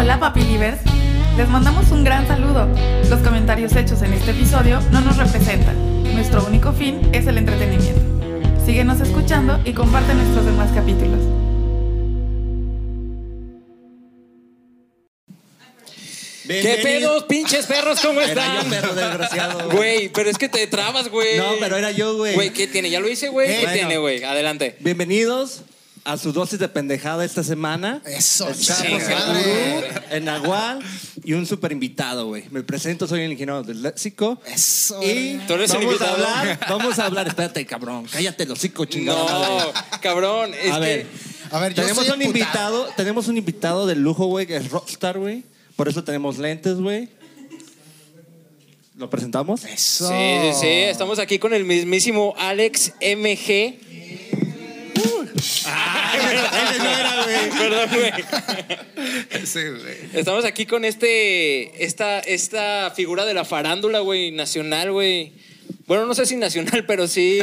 [0.00, 0.80] Hola Papilivers,
[1.36, 2.66] les mandamos un gran saludo.
[3.10, 5.76] Los comentarios hechos en este episodio no nos representan.
[6.14, 8.00] Nuestro único fin es el entretenimiento.
[8.64, 11.20] Síguenos escuchando y comparte nuestros demás capítulos.
[16.48, 18.00] ¿Qué pedos, pinches perros?
[18.00, 18.64] ¿Cómo Era están?
[18.64, 19.70] yo, perro desgraciado.
[19.70, 21.36] Güey, pero es que te trabas, güey.
[21.36, 22.34] No, pero era yo, güey.
[22.36, 22.88] Güey, ¿qué tiene?
[22.88, 23.50] ¿Ya lo hice, güey?
[23.50, 23.74] Eh, ¿Qué bueno.
[23.74, 24.24] tiene, güey?
[24.24, 24.76] Adelante.
[24.80, 25.62] Bienvenidos
[26.04, 28.00] a su dosis de pendejada esta semana.
[28.06, 29.80] Eso, Estamos chingada en.
[29.80, 30.78] Gurú, en Nahual
[31.24, 32.44] y un super invitado, güey.
[32.50, 34.40] Me presento, soy el ingeniero del léxico.
[34.46, 35.00] Eso.
[35.02, 35.38] Y.
[35.46, 36.26] ¿Tú eres el vamos invitado?
[36.26, 39.26] a hablar, vamos a hablar, espérate, cabrón, cállate el hocico, chingado.
[39.28, 40.52] No, cabrón.
[40.54, 40.80] Es A que...
[40.80, 41.06] ver,
[41.50, 42.28] A ver, yo tenemos un emputado.
[42.38, 45.44] invitado, tenemos un invitado de lujo, güey, que es Rockstar, güey.
[45.76, 47.08] Por eso tenemos lentes, güey.
[48.96, 49.64] ¿Lo presentamos?
[49.64, 50.08] Eso.
[50.08, 50.66] Sí, sí, sí.
[50.66, 53.78] Estamos aquí con el mismísimo Alex MG.
[55.36, 57.50] Ese no era, güey.
[57.50, 59.46] Perdón, güey.
[59.46, 59.96] Sí, güey.
[60.14, 65.32] Estamos aquí con este, esta, esta figura de la farándula, güey, nacional, güey.
[65.90, 67.40] Bueno, no sé si nacional, pero sí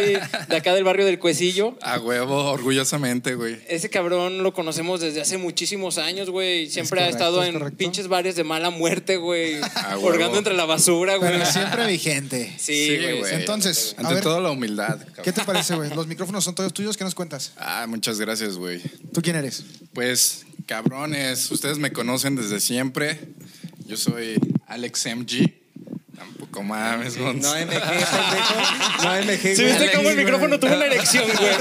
[0.48, 1.78] de acá del barrio del Cuecillo.
[1.81, 3.58] A huevo, orgullosamente, güey.
[3.67, 6.70] Ese cabrón lo conocemos desde hace muchísimos años, güey.
[6.70, 7.78] Siempre ha correcto, estado es en correcto.
[7.78, 9.58] pinches bares de mala muerte, güey.
[10.02, 11.30] Orgando entre la basura, güey.
[11.30, 12.56] Pero siempre vigente.
[12.58, 13.34] Sí, güey.
[13.34, 14.98] Entonces, Ante ver, todo, la humildad.
[14.98, 15.23] cabrón.
[15.25, 15.94] ¿qué te parece, güey?
[15.94, 16.95] Los micrófonos son todos tuyos.
[16.95, 17.52] ¿Qué nos cuentas?
[17.58, 18.81] Ah, muchas gracias, güey.
[19.12, 19.66] ¿Tú quién eres?
[19.92, 23.20] Pues, cabrones, ustedes me conocen desde siempre.
[23.86, 25.56] Yo soy Alex MG.
[26.28, 27.42] Tampoco mames, Gonz.
[27.42, 28.56] No MG, pendejo.
[29.03, 29.66] No MG, ¿Sí güey.
[29.67, 31.53] viste cómo el micrófono tuvo una erección, güey?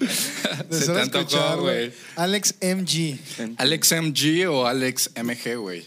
[0.70, 1.92] Se te antojó, güey.
[2.16, 3.18] Alex MG.
[3.58, 5.84] Alex MG o Alex MG, güey.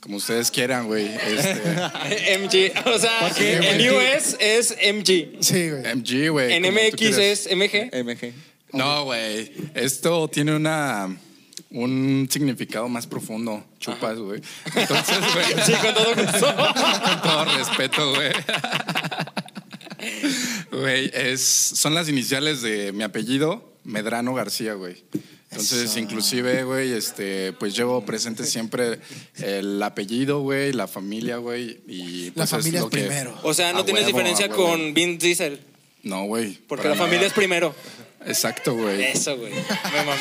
[0.00, 1.06] Como ustedes quieran, güey.
[1.06, 2.72] Este, MG.
[2.86, 3.90] O sea, en?
[3.90, 5.38] US es MG.
[5.40, 5.94] Sí, güey.
[5.96, 6.52] MG, güey.
[6.52, 7.90] En MX es MG.
[8.04, 8.32] MG.
[8.72, 9.52] No, güey.
[9.74, 11.16] Esto tiene una
[11.76, 13.64] un significado más profundo.
[13.78, 14.40] Chupas, güey.
[14.74, 15.64] Entonces, güey.
[15.64, 16.56] Sí, con todo gusto.
[16.56, 18.32] Con todo respeto, güey.
[20.70, 25.02] Güey, es, son las iniciales de mi apellido, Medrano García, güey.
[25.50, 25.98] Entonces, Eso.
[26.00, 28.98] inclusive, güey, este, pues llevo presente siempre
[29.38, 33.38] el apellido, güey, la familia, güey, y La pues, familia lo es que- primero.
[33.42, 35.60] O sea, no tienes huevo, diferencia con Vin Diesel.
[36.02, 36.58] No, güey.
[36.68, 37.26] Porque la familia nada.
[37.28, 37.74] es primero.
[38.26, 39.02] Exacto, güey.
[39.04, 39.52] Eso, güey.
[39.52, 40.16] Me mamá,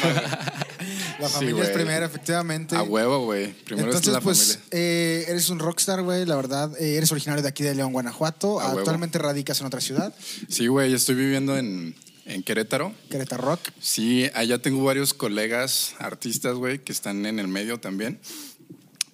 [1.20, 2.76] La Sí, familia es primero, efectivamente.
[2.76, 3.53] A huevo, güey.
[3.53, 4.66] Primero Entonces, es la pues, familia.
[4.72, 6.72] eh, eres un rockstar, güey, la verdad.
[6.80, 8.59] Eh, eres originario de aquí de León, Guanajuato.
[8.59, 8.80] A huevo.
[8.80, 10.14] Actualmente radicas en otra ciudad,
[10.50, 11.96] Sí, güey, estoy viviendo en,
[12.26, 12.94] en Querétaro.
[13.09, 13.70] Querétaro Rock.
[13.80, 18.20] Sí, allá tengo varios colegas artistas, güey, que están en el medio también.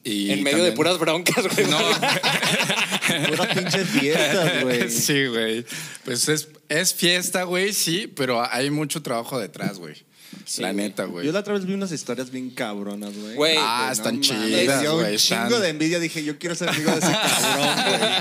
[0.03, 1.67] Y En medio de puras broncas, güey.
[1.69, 1.77] No,
[3.27, 4.89] Puras pinches fiestas, güey.
[4.89, 5.65] sí, güey.
[6.03, 9.95] Pues es, es fiesta, güey, sí, pero hay mucho trabajo detrás, güey.
[10.57, 10.75] La güey.
[10.87, 11.25] neta, güey.
[11.25, 13.35] Yo la otra vez vi unas historias bien cabronas, güey.
[13.35, 13.55] Güey.
[13.59, 15.11] Ah, No están chidas, güey.
[15.13, 15.99] un chingo de envidia.
[15.99, 17.75] Dije, yo quiero ser amigo de ese cabrón,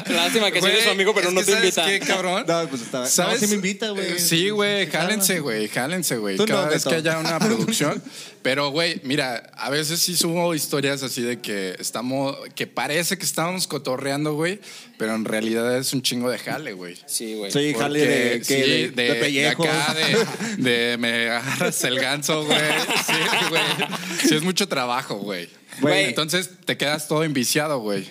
[0.06, 0.16] güey.
[0.16, 1.86] Lástima que sí eres su amigo, pero no te ¿sabes invita.
[1.86, 2.44] qué, cabrón?
[2.46, 3.06] No, pues estaba.
[3.06, 3.34] ¿Sabes?
[3.40, 4.12] No, sí me invita, güey.
[4.12, 6.36] Eh, Sí, güey, jálense, güey, jálense, güey.
[6.36, 8.02] Cada no, vez que haya una producción.
[8.42, 13.24] Pero, güey, mira, a veces sí subo historias así de que estamos, que parece que
[13.24, 14.60] estábamos cotorreando, güey,
[14.96, 16.96] pero en realidad es un chingo de jale, güey.
[17.06, 17.52] Sí, güey.
[17.52, 19.62] Sí, jale de, sí, que de, de, de pellejo.
[19.62, 22.58] de acá, de, de me agarras el ganso, güey.
[23.06, 23.62] Sí, güey.
[24.26, 25.48] Sí, es mucho trabajo, güey.
[25.80, 26.06] Güey.
[26.06, 28.06] Entonces te quedas todo enviciado, güey.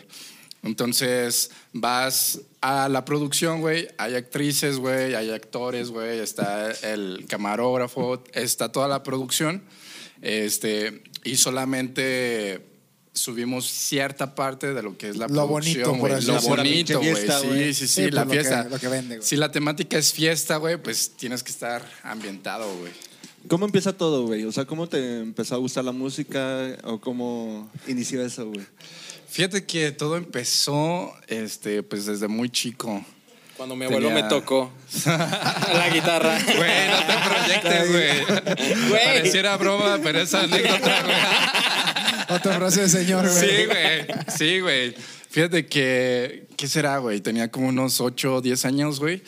[0.63, 3.87] Entonces vas a la producción, güey.
[3.97, 5.15] Hay actrices, güey.
[5.15, 6.19] Hay actores, güey.
[6.19, 8.23] Está el camarógrafo.
[8.33, 9.63] Está toda la producción.
[10.21, 12.65] Este, y solamente
[13.13, 17.13] subimos cierta parte de lo que es la Lo producción, bonito, por Lo bonito, güey.
[17.15, 17.73] fiesta, güey.
[17.73, 18.63] Sí, sí, sí, Sí, pues, la lo que- fiesta.
[18.69, 19.27] lo que vende, güey.
[19.27, 22.91] Si la temática es fiesta, güey, pues tienes que estar ambientado, güey.
[23.47, 24.43] ¿Cómo empieza todo, güey?
[24.45, 26.77] O sea, ¿cómo te empezó a gustar la música?
[26.83, 28.65] ¿O cómo inició eso, güey?
[29.29, 33.03] Fíjate que todo empezó, este, pues desde muy chico.
[33.59, 34.71] Cuando mi abuelo Tenía- me tocó
[35.05, 36.39] la guitarra.
[36.55, 38.87] Güey, no te proyectes, güey.
[38.87, 39.03] Güey.
[39.05, 42.37] Pareciera broma, pero es anécdota, güey.
[42.37, 43.37] Otra frase de señor, güey.
[43.37, 44.07] Sí, güey.
[44.37, 44.95] Sí, güey.
[45.29, 47.19] Fíjate que, ¿qué será, güey?
[47.19, 49.23] Tenía como unos 8 o 10 años, güey.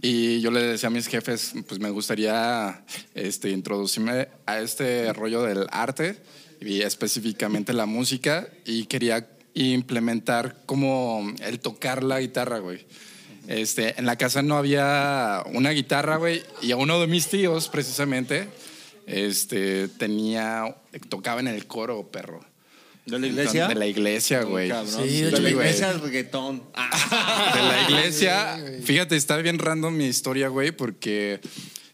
[0.00, 2.84] Y yo le decía a mis jefes, pues me gustaría
[3.16, 6.22] este, introducirme a este rollo del arte
[6.60, 12.86] y específicamente la música y quería implementar como el tocar la guitarra, güey.
[13.48, 17.68] Este, en la casa no había una guitarra, güey, y a uno de mis tíos,
[17.68, 18.48] precisamente,
[19.06, 20.76] este, tenía,
[21.08, 22.44] tocaba en el coro, perro.
[23.04, 23.66] ¿De la iglesia?
[23.66, 24.70] De la iglesia, güey.
[24.86, 26.62] Sí, de la iglesia es reggaetón.
[26.72, 28.64] De la iglesia.
[28.84, 31.40] Fíjate, está bien random mi historia, güey, porque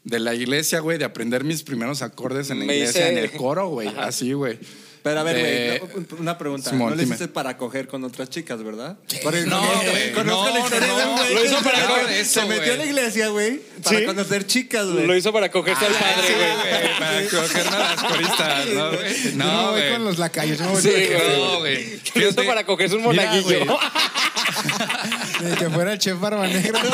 [0.04, 3.18] de la iglesia, güey, de aprender mis primeros acordes en la Me iglesia, hice- en
[3.24, 3.88] el coro, güey.
[3.96, 4.58] Así, güey.
[5.08, 6.68] Pero a ver, güey, no, una pregunta.
[6.68, 7.14] Simón, no lo dime.
[7.14, 8.98] hiciste para coger con otras chicas, ¿verdad?
[9.46, 10.12] No, güey.
[10.12, 11.16] Conozco No, la historia de un no.
[11.16, 12.70] güey Lo que hizo para se- coger Se eso, metió güey.
[12.70, 14.04] a la iglesia, güey, para Sí.
[14.04, 15.06] conocer chicas, güey.
[15.06, 16.52] Lo hizo para cogerse al padre, Sí, güey.
[16.56, 19.22] güey, para cogerme a las coristas, ¿no, güey?
[19.24, 19.92] Yo no voy güey.
[19.92, 20.58] con los lacayos.
[20.58, 21.38] yo no voy Sí, con- güey.
[21.40, 21.74] No, güey.
[21.86, 23.64] Lo hizo Fíjate- para cogerse un Mira, monaguillo.
[23.64, 23.78] güey.
[25.40, 26.80] Ni que fuera el chef Barba Negra.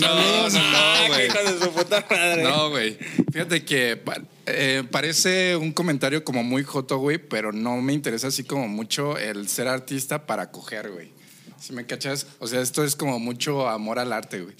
[0.00, 1.26] No, no, no, güey.
[1.26, 2.42] Hijo de su puta madre.
[2.42, 2.98] No, güey.
[3.32, 8.28] Fíjate que pa- eh, parece un comentario como muy joto, güey, pero no me interesa
[8.28, 11.10] así como mucho el ser artista para coger, güey.
[11.58, 12.26] Si me cachas?
[12.38, 14.54] O sea, esto es como mucho amor al arte, güey.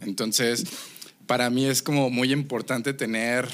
[0.00, 0.64] Entonces,
[1.26, 3.48] para mí es como muy importante tener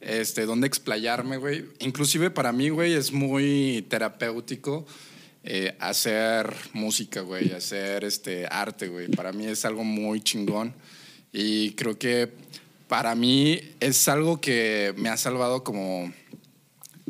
[0.00, 1.64] este dónde explayarme, güey.
[1.80, 4.86] Inclusive para mí, güey, es muy terapéutico
[5.44, 9.08] eh, hacer música, güey, hacer este arte, güey.
[9.08, 10.74] Para mí es algo muy chingón
[11.32, 12.32] y creo que
[12.92, 16.12] para mí es algo que me ha salvado como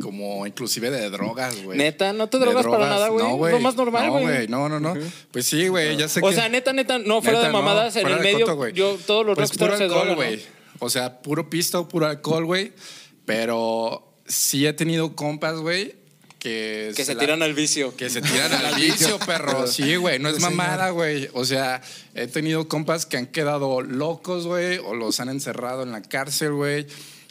[0.00, 1.76] como inclusive de drogas, güey.
[1.76, 2.12] ¿Neta?
[2.12, 3.26] ¿No te drogas para nada, güey?
[3.26, 4.46] No, lo más normal, no, güey.
[4.46, 4.94] No, no, no.
[5.32, 6.36] Pues sí, güey, ya sé O que...
[6.36, 8.72] sea, neta, neta, no, fuera Neta, de mamadas, no, en el medio, coto, güey.
[8.74, 10.40] yo, todos los pues puro se alcohol, güey.
[10.78, 12.72] O sea, puro pisto, puro alcohol, güey.
[13.24, 15.96] Pero sí he tenido compas, güey,
[16.42, 16.92] que...
[16.96, 17.94] Que se la- tiran al vicio.
[17.96, 19.68] Que se tiran al vicio, perro.
[19.68, 21.28] Sí, güey, no es mamada, güey.
[21.34, 21.80] O sea,
[22.14, 26.52] he tenido compas que han quedado locos, güey, o los han encerrado en la cárcel,
[26.52, 26.86] güey.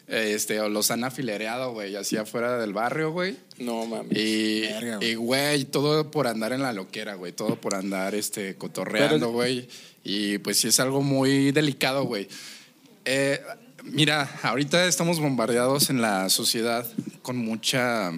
[0.07, 3.35] Este, o los han afilereado, güey, así afuera del barrio, güey.
[3.59, 4.17] No, mames.
[4.17, 5.09] Y, Verga, güey.
[5.11, 7.31] y, güey, todo por andar en la loquera, güey.
[7.33, 9.67] Todo por andar este, cotorreando, güey.
[10.03, 12.27] Y pues sí es algo muy delicado, güey.
[13.05, 13.41] Eh,
[13.83, 16.85] mira, ahorita estamos bombardeados en la sociedad
[17.21, 18.11] con mucha,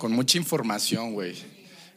[0.00, 1.34] con mucha información, güey.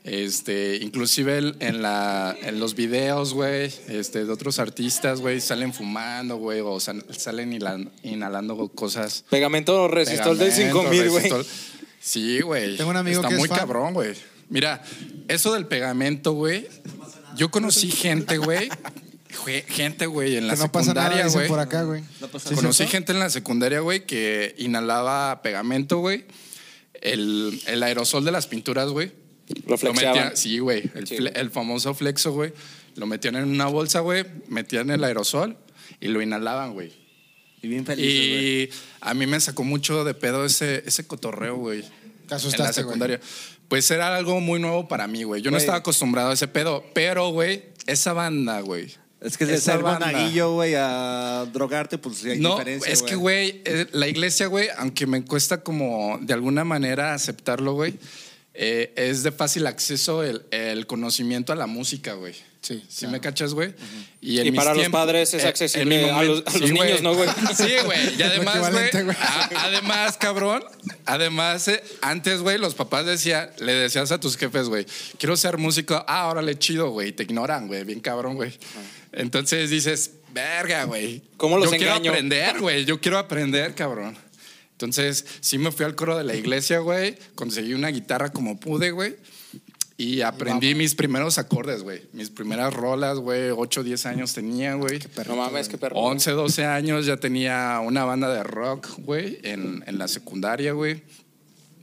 [0.04, 6.36] Este, inclusive en, la, en los videos, güey, este, de otros artistas, güey, salen fumando,
[6.36, 11.46] güey, o sal- salen inhalan- inhalando cosas Pegamento resistol del Pegamento, 5000, güey.
[12.02, 12.76] Sí, güey.
[12.76, 13.60] Tengo un amigo Está que es muy fan.
[13.60, 14.14] cabrón, güey.
[14.50, 14.84] Mira,
[15.30, 16.68] eso del pegamento, güey.
[17.38, 18.70] Yo conocí gente, güey.
[19.68, 21.48] Gente, güey, en la Que no pasa nada, secundaria, güey.
[21.48, 22.04] por acá, güey.
[22.22, 26.26] No pasa ¿Sí, Conocí gente en la secundaria, güey, que inhalaba pegamento, güey.
[27.02, 29.12] El, el aerosol de las pinturas, güey.
[29.66, 30.84] Lo metían- sí, güey.
[30.96, 32.54] El, Sí, el famoso flexo, güey.
[32.96, 34.26] Lo metían en una bolsa, güey.
[34.48, 35.58] Metían el aerosol
[36.00, 36.92] y lo inhalaban, güey.
[37.62, 38.00] Y bien güey.
[38.00, 38.70] Y
[39.02, 41.82] a mí me sacó mucho de pedo ese, ese cotorreo, güey.
[41.82, 41.94] Te En
[42.30, 42.94] la asustaste, güey.
[42.94, 43.20] secundaria.
[43.68, 45.42] Pues era algo muy nuevo para mí, güey.
[45.42, 46.84] Yo no estaba acostumbrado a ese pedo.
[46.94, 48.94] Pero, güey, esa banda, güey.
[49.24, 53.16] Es que de ser monaguillo, güey, a drogarte, pues sí hay No, diferencia, es que,
[53.16, 57.96] güey, eh, la iglesia, güey, aunque me cuesta como de alguna manera aceptarlo, güey,
[58.54, 62.36] eh, es de fácil acceso el, el conocimiento a la música, güey.
[62.62, 63.12] Sí, ¿Sí claro.
[63.12, 63.74] me cachas, güey?
[64.22, 66.58] Y, en Y mis para los padres es eh, accesible en mi a los- a
[66.60, 67.28] los sí, niños, ¿no, güey?
[67.58, 68.16] Sí, güey.
[68.18, 68.90] Y además, güey,
[69.58, 70.64] además, cabrón,
[71.06, 74.86] además, eh, antes, güey, los papás decían, le decías a tus jefes, güey,
[75.18, 78.54] quiero ser músico, ah, órale, chido, güey, te ignoran, güey, bien cabrón, güey.
[79.14, 81.22] Entonces dices, verga, güey.
[81.38, 84.18] ¿Cómo los Yo quiero aprender, güey, yo quiero aprender, cabrón.
[84.72, 88.92] Entonces, sí me fui al coro de la iglesia, güey, conseguí una guitarra como pude,
[88.92, 89.16] güey.
[89.96, 92.02] Y aprendí mis primeros acordes, güey.
[92.14, 93.52] Mis primeras rolas, güey.
[93.52, 95.00] 8, 10 años tenía, güey.
[95.28, 95.96] No mames, qué perro.
[95.96, 101.04] 11, 12 años ya tenía una banda de rock, güey, en, en la secundaria, güey.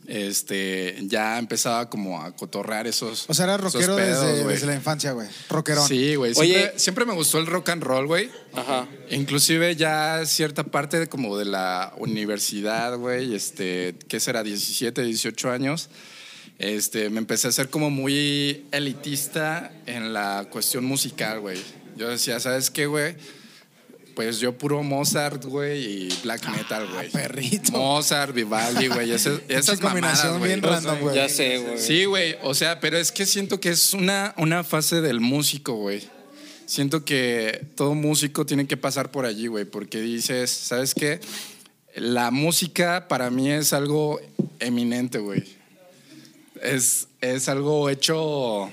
[0.07, 3.27] Este, ya empezaba como a cotorrear esos.
[3.29, 5.29] O sea, esos rockero pedos, desde, la infancia, güey.
[5.49, 5.87] Rockerón.
[5.87, 6.33] Sí, güey.
[6.37, 8.29] Oye- Siempre, siempre me gustó el rock and roll, güey.
[8.53, 8.89] Ajá.
[9.11, 14.43] Inclusive ya cierta parte de como de la universidad, güey, este, ¿qué será?
[14.43, 15.89] 17, 18 años.
[16.59, 21.59] Este, me empecé a ser como muy elitista en la cuestión musical, güey.
[21.97, 23.15] Yo decía, ¿sabes qué, güey?
[24.15, 27.09] Pues yo puro Mozart, güey, y black metal, güey.
[27.09, 27.73] Ah, perrito.
[27.73, 31.17] Mozart, Vivaldi, güey, esas, esas combinación mamadas, bien random, güey.
[31.17, 31.79] Ya sé, güey.
[31.79, 32.37] Sí, güey.
[32.43, 36.03] O sea, pero es que siento que es una, una fase del músico, güey.
[36.67, 41.21] Siento que todo músico tiene que pasar por allí, güey, porque dices, ¿sabes qué?
[41.97, 44.21] La música para mí es algo
[44.61, 45.43] eminente, güey.
[46.63, 48.71] Es, es algo hecho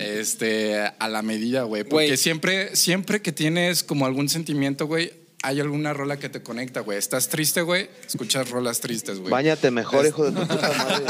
[0.00, 1.84] este, a la medida, güey.
[1.84, 2.16] Porque Güey.
[2.16, 6.98] siempre, siempre que tienes como algún sentimiento, güey, hay alguna rola que te conecta, güey.
[6.98, 9.30] Estás triste, güey, escuchas rolas tristes, güey.
[9.30, 11.04] Báñate mejor, hijo de tu puta madre.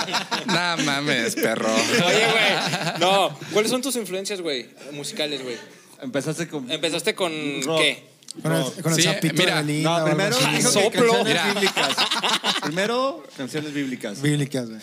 [0.46, 1.72] No mames, perro.
[1.72, 3.00] Oye, güey.
[3.00, 4.66] No, ¿cuáles son tus influencias, güey?
[4.92, 5.56] Musicales, güey.
[6.02, 6.70] Empezaste con...
[6.70, 7.32] Empezaste con
[7.62, 7.78] Rock.
[7.80, 8.04] qué?
[8.42, 10.90] Con el, con el Sí, mira, No, primero Soplo.
[10.90, 11.52] canciones Mira.
[11.52, 11.96] bíblicas.
[12.62, 14.22] Primero, canciones bíblicas.
[14.22, 14.80] Bíblicas, güey.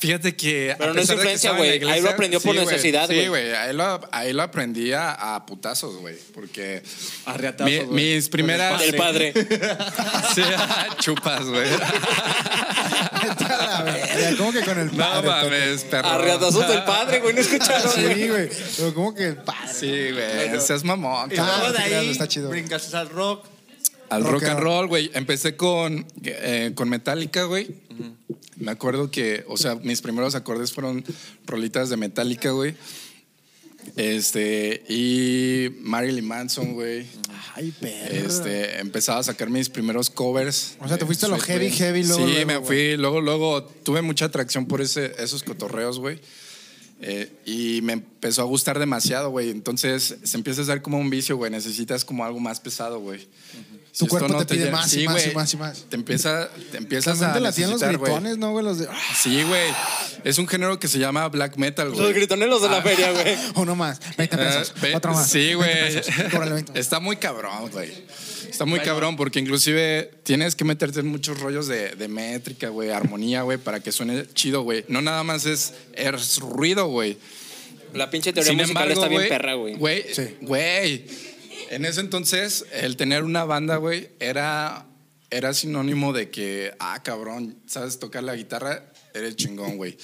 [0.00, 0.72] Fíjate que.
[0.72, 1.82] a Pero no es influencia, güey.
[1.84, 3.22] Ahí lo aprendió por necesidad, güey.
[3.22, 3.52] Sí, güey.
[3.52, 6.16] Ahí lo, ahí lo aprendí a, a putazos, güey.
[6.34, 6.82] Porque.
[7.26, 8.14] Arreatazos, mi- güey.
[8.14, 8.80] mis primeras.
[8.82, 9.32] El padre.
[10.34, 10.42] Sí,
[11.00, 11.68] chupas, güey.
[13.20, 13.84] A
[14.36, 15.28] ¿Cómo que con el No padre?
[15.28, 16.08] mames, perro.
[16.08, 17.34] Arreatazos del padre, güey.
[17.34, 17.92] ¿No escucharon?
[17.92, 18.48] Sí, güey.
[18.76, 19.72] Pero ¿cómo que el padre?
[19.72, 20.60] Sí, güey.
[20.60, 21.30] Seas mamón.
[21.32, 22.50] Y luego de ahí está chido.
[22.50, 23.46] brincas al rock.
[24.10, 25.10] Al Rock and roll, güey.
[25.14, 27.68] Empecé con, eh, con Metallica, güey.
[28.56, 31.04] Me acuerdo que, o sea, mis primeros acordes fueron
[31.46, 32.74] rolitas de Metallica, güey.
[33.96, 37.06] Este, y Marilyn Manson, güey.
[37.54, 38.14] Ay, perro.
[38.14, 40.76] Este, empezaba a sacar mis primeros covers.
[40.80, 42.96] O sea, te fuiste a lo heavy, heavy, luego, Sí, luego, me fui.
[42.96, 46.20] Luego, luego tuve mucha atracción por ese, esos cotorreos, güey.
[47.00, 49.50] Eh, y me empezó a gustar demasiado, güey.
[49.50, 51.50] Entonces se empieza a hacer como un vicio, güey.
[51.50, 53.26] Necesitas como algo más pesado, güey.
[53.96, 55.34] Tu cuerpo te pide más y más y güey.
[55.34, 55.84] más y más.
[55.88, 58.12] Te empieza, te empiezas a te latían los necesitar, güey.
[58.12, 58.64] gritones, ¿no, güey?
[58.64, 58.86] Los de...
[58.88, 58.96] ¡Ah!
[59.16, 59.70] Sí, güey.
[60.24, 62.12] Es un género que se llama black metal, Los güey.
[62.12, 63.36] gritonelos de la feria, güey.
[63.56, 64.70] Uno más, 20 pesos.
[64.76, 65.28] Eh, ve- Otro más.
[65.28, 65.94] Sí, 20 güey.
[65.94, 66.14] pesos.
[66.30, 66.80] Cóbrale 20 más.
[66.80, 67.92] Está muy cabrón, güey.
[68.48, 72.90] Está muy cabrón porque inclusive tienes que meterte en muchos rollos de, de métrica, güey,
[72.90, 74.84] armonía, güey, para que suene chido, güey.
[74.88, 77.18] No nada más es, es ruido, güey.
[77.94, 79.74] La pinche teoría Sin musical embargo, está bien güey, perra, güey.
[79.74, 80.36] Güey, Sí.
[81.70, 84.86] En ese entonces, el tener una banda, güey, era,
[85.30, 89.96] era sinónimo de que, ah, cabrón, sabes tocar la guitarra, eres chingón, güey.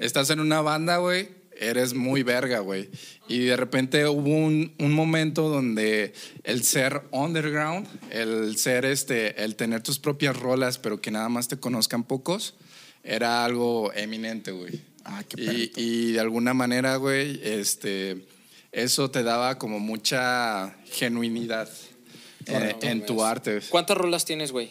[0.00, 1.28] Estás en una banda, güey,
[1.58, 2.90] eres muy verga, güey.
[3.28, 6.14] Y de repente hubo un, un momento donde
[6.44, 11.48] el ser underground, el ser este, el tener tus propias rolas, pero que nada más
[11.48, 12.54] te conozcan pocos,
[13.04, 14.80] era algo eminente, güey.
[15.04, 18.24] Ah, qué y, y de alguna manera, güey, este,
[18.72, 21.68] eso te daba como mucha genuinidad
[22.46, 23.60] eh, en tu arte.
[23.68, 24.70] ¿Cuántas rolas tienes, güey?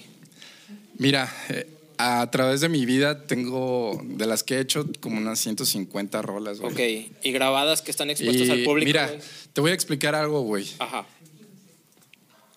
[0.98, 1.68] Mira, eh,
[1.98, 6.60] a través de mi vida tengo, de las que he hecho, como unas 150 rolas,
[6.60, 6.74] güey.
[7.06, 7.14] Ok.
[7.24, 8.88] Y grabadas que están expuestas Y al público.
[8.88, 9.12] mira,
[9.54, 10.68] te voy a explicar algo, güey.
[10.80, 11.06] Ajá.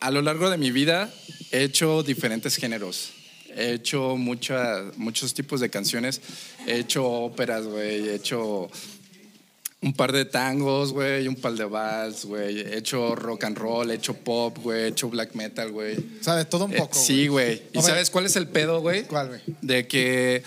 [0.00, 1.12] A lo largo de mi vida
[1.50, 3.10] he hecho diferentes géneros.
[3.56, 6.20] He hecho muchas, muchos tipos de canciones.
[6.66, 8.08] He hecho óperas, güey.
[8.08, 8.68] He hecho
[9.84, 11.28] un par de tangos, güey.
[11.28, 12.60] Un par de vals, güey.
[12.60, 13.90] He hecho rock and roll.
[13.90, 14.84] He hecho pop, güey.
[14.84, 15.96] He hecho black metal, güey.
[15.98, 16.98] O sea, de todo un Eh, poco.
[16.98, 17.62] sí, güey.
[17.72, 19.04] ¿Y sabes cuál es el pedo, güey?
[19.04, 19.40] ¿Cuál, güey?
[19.62, 20.42] De que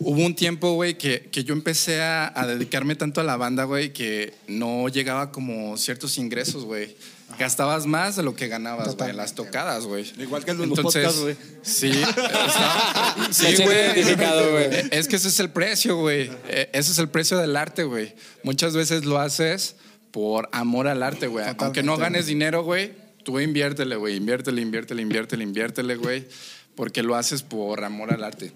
[0.00, 3.64] hubo un tiempo, güey, que, que yo empecé a, a dedicarme tanto a la banda,
[3.64, 6.96] güey, que no llegaba como ciertos ingresos, güey.
[7.38, 10.10] Gastabas más de lo que ganabas, güey, en las tocadas, güey.
[10.18, 11.36] Igual que en los Entonces, güey.
[11.62, 13.76] Sí, Me sí, güey.
[13.76, 16.30] Eh, Es que ese es el precio, güey.
[16.48, 18.14] Eh, Ese es el precio del arte, güey.
[18.42, 19.76] Muchas veces lo haces
[20.10, 21.46] por amor al arte, güey.
[21.58, 22.92] Aunque no ganes dinero, güey,
[23.22, 24.16] tú inviértele, güey.
[24.16, 26.26] Inviértele, inviértele, inviértele, inviértele, güey.
[26.74, 28.52] Porque lo haces por amor al arte.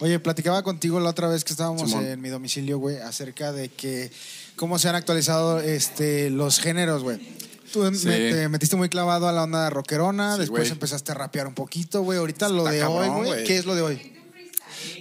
[0.00, 2.06] Oye, platicaba contigo la otra vez que estábamos Simón.
[2.06, 4.10] en mi domicilio, güey, acerca de que
[4.56, 7.18] cómo se han actualizado este, los géneros, güey.
[7.72, 7.90] Tú me-
[8.30, 12.02] te metiste muy clavado a la onda rockerona, Sí, después empezaste a rapear un poquito,
[12.02, 12.18] güey.
[12.18, 13.44] Ahorita lo de hoy, cabrón, güey, güey.
[13.44, 14.12] ¿qué es lo de hoy?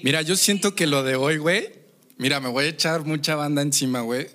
[0.03, 1.69] Mira, yo siento que lo de hoy, güey.
[2.17, 4.27] Mira, me voy a echar mucha banda encima, güey.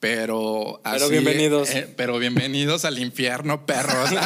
[0.00, 1.70] Pero Pero así, bienvenidos.
[1.70, 4.10] eh, pero bienvenidos al infierno, perros.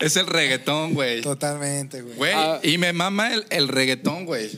[0.00, 1.20] es el reggaetón, güey.
[1.20, 2.16] Totalmente, güey.
[2.16, 2.60] Güey, Ah.
[2.62, 4.50] y me mama el, el reggaetón, güey.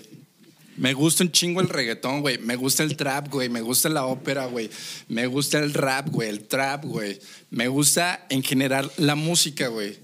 [0.77, 2.39] Me gusta un chingo el reggaetón, güey.
[2.39, 3.49] Me gusta el trap, güey.
[3.51, 4.71] Me gusta la ópera, güey.
[5.09, 6.29] Me gusta el rap, güey.
[6.31, 7.21] El trap, güey.
[7.51, 9.99] Me gusta en general la música, güey.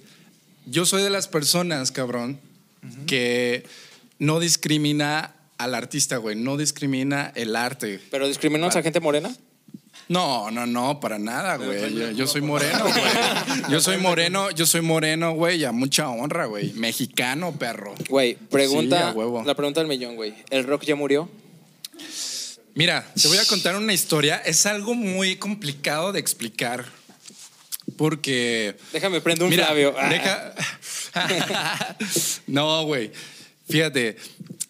[0.66, 2.38] Yo soy de las personas, cabrón,
[3.06, 3.64] que
[4.18, 6.36] no discrimina al artista, güey.
[6.36, 7.98] No discrimina el arte.
[8.10, 9.34] ¿Pero discriminamos a gente morena?
[10.08, 11.92] No, no, no, para nada, güey.
[11.94, 13.70] Yo, yo soy moreno, güey.
[13.70, 16.72] Yo soy moreno, yo soy moreno, güey, a mucha honra, güey.
[16.74, 17.94] Mexicano, perro.
[18.08, 18.96] Güey, pregunta.
[18.96, 19.42] Sí, a huevo.
[19.44, 20.34] la pregunta del millón, güey.
[20.50, 21.28] ¿El rock ya murió?
[22.74, 24.36] Mira, te voy a contar una historia.
[24.36, 26.84] Es algo muy complicado de explicar.
[27.96, 28.76] Porque.
[28.92, 29.94] Déjame prender un Mira, Flavio.
[29.98, 30.08] Ah.
[30.08, 30.54] deja.
[32.46, 33.10] no, güey.
[33.68, 34.16] Fíjate,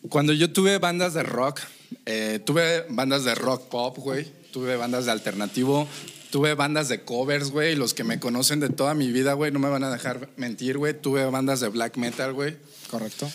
[0.08, 1.60] cuando yo tuve bandas de rock,
[2.06, 4.26] eh, tuve bandas de rock pop, güey.
[4.56, 5.86] Tuve bandas de alternativo.
[6.30, 7.76] Tuve bandas de covers, güey.
[7.76, 10.78] Los que me conocen de toda mi vida, güey, no me van a dejar mentir,
[10.78, 10.98] güey.
[10.98, 12.56] Tuve bandas de black metal, güey.
[12.90, 13.30] Correcto.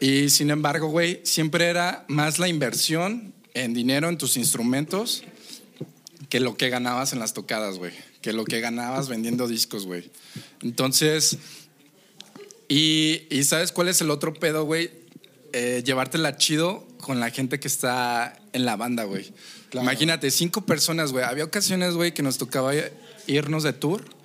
[0.00, 5.22] Y sin embargo, güey, siempre era más la inversión en dinero en tus instrumentos
[6.28, 7.92] que lo que ganabas en las tocadas, güey.
[8.20, 10.10] Que lo que ganabas vendiendo discos, güey.
[10.60, 11.38] Entonces,
[12.68, 14.90] y, y ¿sabes cuál es el otro pedo, güey?
[15.54, 19.32] Eh, llevártela chido con la gente que está en la banda, güey.
[19.70, 19.84] Claro.
[19.84, 21.24] Imagínate, cinco personas, güey.
[21.24, 22.72] Había ocasiones, güey, que nos tocaba
[23.26, 24.16] irnos de tour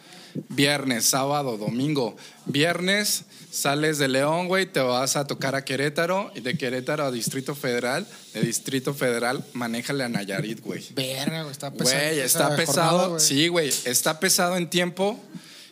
[0.49, 2.15] viernes, sábado, domingo.
[2.45, 7.11] Viernes sales de León, güey, te vas a tocar a Querétaro y de Querétaro a
[7.11, 8.07] Distrito Federal.
[8.33, 10.85] De Distrito Federal, manéjale a Nayarit, güey.
[10.93, 11.99] Verga, güey, está pesado.
[11.99, 13.19] Güey, está pesado.
[13.19, 15.19] sí, güey, está pesado en tiempo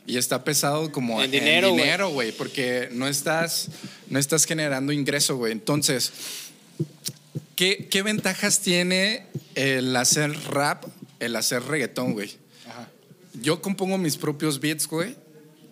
[0.05, 1.81] y está pesado como En dinero, güey.
[1.81, 3.69] dinero, güey, porque no estás,
[4.09, 5.53] no estás generando ingreso, güey.
[5.53, 6.11] Entonces,
[7.55, 10.85] ¿qué, ¿qué ventajas tiene el hacer rap,
[11.19, 12.37] el hacer reggaetón, güey?
[13.41, 15.15] Yo compongo mis propios beats, güey.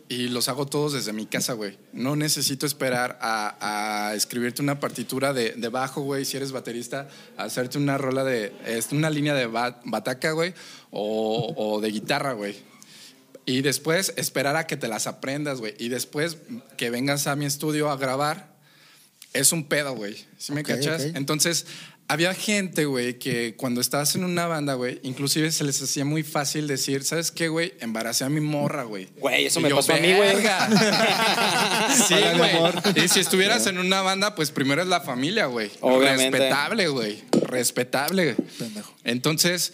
[0.09, 1.77] Y los hago todos desde mi casa, güey.
[1.91, 7.09] No necesito esperar a, a escribirte una partitura de, de bajo, güey, si eres baterista,
[7.35, 8.53] hacerte una rola de,
[8.91, 10.53] una línea de ba- bataca, güey,
[10.91, 12.55] o, o de guitarra, güey.
[13.45, 15.73] Y después esperar a que te las aprendas, güey.
[15.77, 16.37] Y después
[16.77, 18.55] que vengas a mi estudio a grabar,
[19.39, 20.15] es un pedo, güey.
[20.37, 21.03] ¿Sí me cachas?
[21.13, 21.65] Entonces,
[22.09, 26.23] había gente, güey, que cuando estabas en una banda, güey, inclusive se les hacía muy
[26.23, 27.73] fácil decir, ¿sabes qué, güey?
[27.81, 29.09] Embaracé a mi morra, güey.
[29.17, 30.35] Güey, eso Y me yo, pasó a mí, güey.
[32.07, 33.03] Sí, güey.
[33.03, 35.69] Y si estuvieras en una banda, pues primero es la familia, güey.
[35.81, 36.37] Obviamente.
[36.37, 37.23] Respetable, güey.
[37.31, 38.35] Respetable.
[38.57, 38.93] Pendejo.
[39.03, 39.73] Entonces,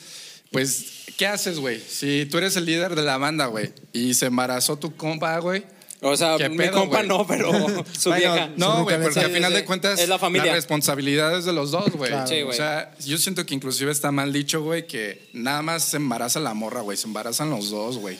[0.51, 1.79] pues, ¿qué haces, güey?
[1.79, 5.65] Si tú eres el líder de la banda, güey, y se embarazó tu compa, güey.
[6.05, 7.07] O sea, ¿Qué mi pedo, compa güey?
[7.07, 7.49] no, pero
[7.97, 8.49] su Bueno, vieja.
[8.57, 9.57] No, güey, porque Sí, al final sí.
[9.57, 10.53] de cuentas Es la familia.
[10.53, 12.11] responsabilidad es de los dos, güey.
[12.11, 12.27] Claro.
[12.27, 15.97] Sí, o sea, yo siento que inclusive está mal dicho, güey, que nada más se
[15.97, 18.17] embaraza la morra, güey, se embarazan los dos, güey.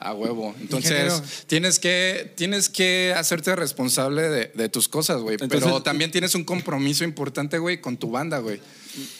[0.00, 0.54] A huevo.
[0.60, 1.22] Entonces, Ingeniero.
[1.46, 5.36] tienes que, tienes que hacerte responsable de, de tus cosas, güey.
[5.36, 8.60] Pero también tienes un compromiso importante, güey, con tu banda, güey.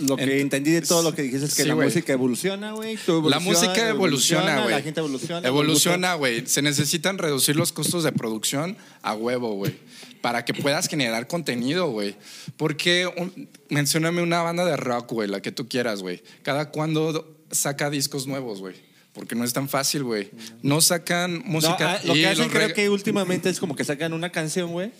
[0.00, 2.72] Lo que Ent- entendí de todo lo que dijiste es que Sí, la música evoluciona,
[2.72, 2.98] güey.
[3.28, 4.74] La música evoluciona, güey.
[4.74, 5.46] La gente evoluciona.
[5.46, 6.46] Evoluciona, güey.
[6.46, 9.76] Se necesitan reducir los costos de producción a huevo, güey.
[10.20, 12.16] Para que puedas generar contenido, güey.
[12.56, 16.22] Porque, un- mencióname una banda de rock, güey, la que tú quieras, güey.
[16.42, 18.74] Cada cuando saca discos nuevos, güey.
[19.18, 20.30] Porque no es tan fácil, güey.
[20.62, 21.94] No sacan No, música.
[21.94, 24.90] ah, lo que hacen los creo que últimamente es como que sacan una canción, güey,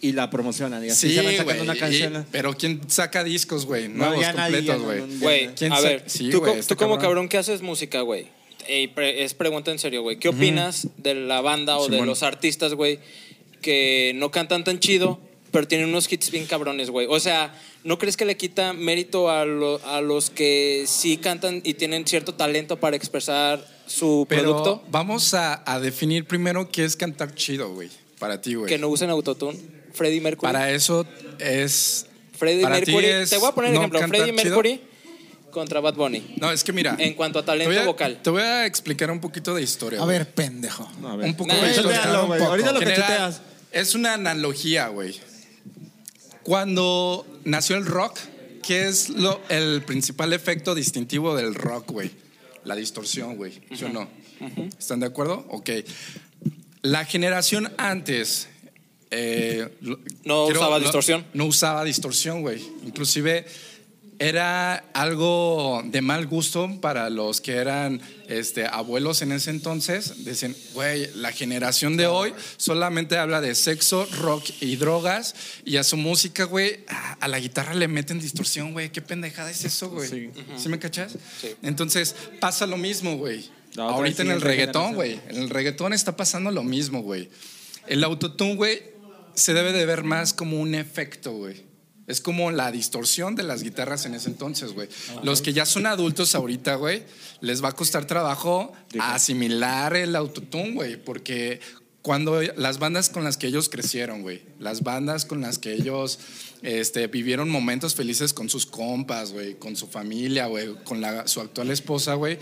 [0.00, 0.84] y la promocionan.
[0.84, 2.26] Y así Sí, se van sacando una y- canción.
[2.32, 3.88] Pero ¿quién saca discos, güey?
[3.88, 5.00] No, Nuevos, nadie, completos, güey.
[5.00, 6.98] no, no, Güey, ¿Quién a ver, Sí, tú, como cabrón.
[6.98, 8.26] cabrón que haces música, güey.
[8.68, 10.18] Es pregunta en serio, güey.
[10.18, 12.98] ¿Qué opinas de la banda o de los artistas, güey,
[13.62, 15.20] que no cantan tan chido,
[15.50, 17.06] pero tienen unos hits bien cabrones, güey?
[17.10, 21.60] O sea, ¿no crees que le quita mérito a, lo- a los que sí cantan
[21.64, 24.84] y tienen cierto talento para expresar su Pero producto?
[24.90, 27.88] vamos a, a definir primero qué es cantar chido, güey.
[28.18, 28.68] Para ti, güey.
[28.68, 29.58] Que no usen autotune.
[29.94, 30.52] Freddie Mercury.
[30.52, 31.06] Para eso
[31.38, 32.06] es.
[32.36, 33.06] Freddie para ti Mercury.
[33.06, 34.00] es Te voy a poner no ejemplo.
[34.08, 34.56] Freddie chido.
[34.56, 34.80] Mercury
[35.50, 36.34] contra Bad Bunny.
[36.36, 36.94] No, es que mira.
[36.98, 38.20] En cuanto a te talento a- vocal.
[38.22, 40.02] Te voy a explicar un poquito de historia.
[40.02, 40.88] A ver, pendejo.
[41.00, 41.26] No, a ver.
[41.28, 42.02] Un poco Nah, de historia.
[42.04, 43.40] Ahorita lo que General, chuteas.
[43.72, 45.18] Es una analogía, güey.
[46.52, 48.18] Cuando nació el rock,
[48.62, 52.10] ¿qué es lo, el principal efecto distintivo del rock, güey?
[52.64, 53.60] La distorsión, güey.
[53.76, 54.08] ¿Sí o no?
[54.78, 55.44] ¿Están de acuerdo?
[55.50, 55.68] Ok.
[56.80, 58.48] La generación antes.
[59.10, 59.68] eh,
[60.24, 61.26] No usaba distorsión.
[61.34, 62.62] No usaba distorsión, güey.
[62.86, 63.44] Inclusive
[64.18, 70.24] era algo de mal gusto para los que eran este, abuelos en ese entonces.
[70.24, 75.34] Dicen, güey, la generación de hoy solamente habla de sexo, rock y drogas.
[75.64, 78.90] Y a su música, güey, a, la guitarra le meten distorsión, güey.
[78.90, 80.08] ¿Qué pendejada es eso, güey?
[80.08, 80.68] Sí.
[80.68, 81.16] me cachas?
[81.40, 81.54] Sí.
[81.62, 83.48] Entonces pasa lo mismo, güey.
[83.76, 85.20] Ahorita en el reggaetón, güey.
[85.28, 87.28] En el reggaetón está pasando lo mismo, güey.
[87.86, 88.82] El autotune, güey,
[89.34, 91.67] se debe de ver más como un efecto, güey.
[92.08, 94.88] Es como la distorsión de las guitarras en ese entonces, güey.
[95.22, 97.04] Los que ya son adultos ahorita, güey,
[97.40, 101.60] les va a costar trabajo asimilar el autotune, güey, porque
[102.02, 106.18] cuando las bandas con las que ellos crecieron, güey, las bandas con las que ellos
[106.62, 111.40] este, vivieron momentos felices con sus compas, güey, con su familia, güey, con la- su
[111.40, 112.38] actual esposa, güey,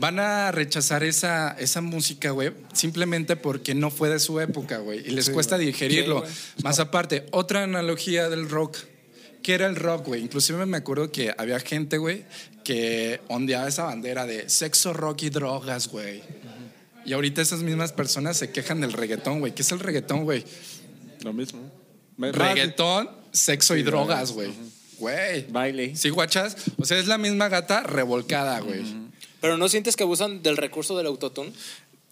[0.00, 5.00] van a rechazar esa, esa música, güey, simplemente porque no fue de su época, güey,
[5.06, 6.24] y les cuesta digerirlo.
[6.64, 8.78] Más aparte, otra analogía del rock.
[9.42, 10.22] ¿Qué era el rock, güey?
[10.22, 12.24] Inclusive me acuerdo que había gente, güey,
[12.64, 16.22] que ondeaba esa bandera de sexo, rock y drogas, güey.
[17.06, 19.54] Y ahorita esas mismas personas se quejan del reggaetón, güey.
[19.54, 20.44] ¿Qué es el reggaetón, güey?
[21.22, 21.70] Lo mismo.
[22.18, 24.50] Me- Reggaetón, sexo y drogas, güey.
[24.98, 25.46] Güey.
[25.50, 25.96] Baile.
[25.96, 26.56] ¿Sí, guachas?
[26.76, 28.82] O sea, es la misma gata revolcada, güey.
[29.40, 31.52] Pero ¿no sientes que abusan del recurso del autotune?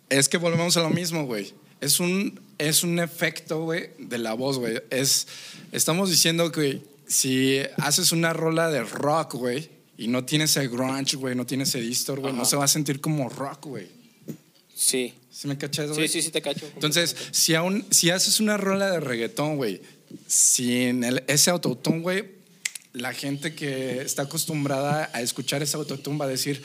[0.08, 1.52] Es que volvemos a lo mismo, güey.
[1.80, 4.80] Es un, es un efecto, güey, de la voz, güey.
[4.90, 5.28] Es,
[5.72, 11.16] estamos diciendo que si haces una rola de rock, güey, y no tienes ese grunge,
[11.16, 13.86] güey, no tienes ese distor, güey, no se va a sentir como rock, güey.
[14.74, 15.14] Sí.
[15.30, 16.08] ¿Sí me cachas, güey?
[16.08, 16.66] Sí, sí, sí te cacho.
[16.74, 19.80] Entonces, si, aún, si haces una rola de reggaetón, güey,
[20.26, 22.24] sin el- ese autotune, güey,
[22.92, 26.62] la gente que está acostumbrada a escuchar ese autotune va a decir,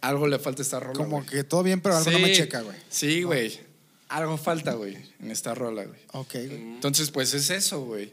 [0.00, 0.94] algo le falta a esta rola.
[0.94, 1.26] Como güey.
[1.26, 2.76] que todo bien, pero algo no me checa, güey.
[2.88, 3.60] Sí, güey.
[4.08, 6.00] Algo falta, güey, en esta rola, güey.
[6.12, 6.54] Ok, güey.
[6.54, 8.12] Entonces, pues es eso, güey.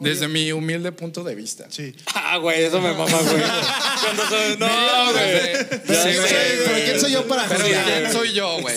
[0.00, 1.66] Desde mi humilde punto de vista.
[1.70, 1.94] Sí.
[2.32, 3.42] Ah, güey, eso me mama, güey.
[3.42, 5.68] Cuando soy- No, güey.
[5.68, 6.28] Pero, Sí, ¿quién güey.
[6.28, 7.84] soy, pero ¿quién soy yo para Pero juzgar?
[7.84, 8.76] ¿quién soy yo, güey?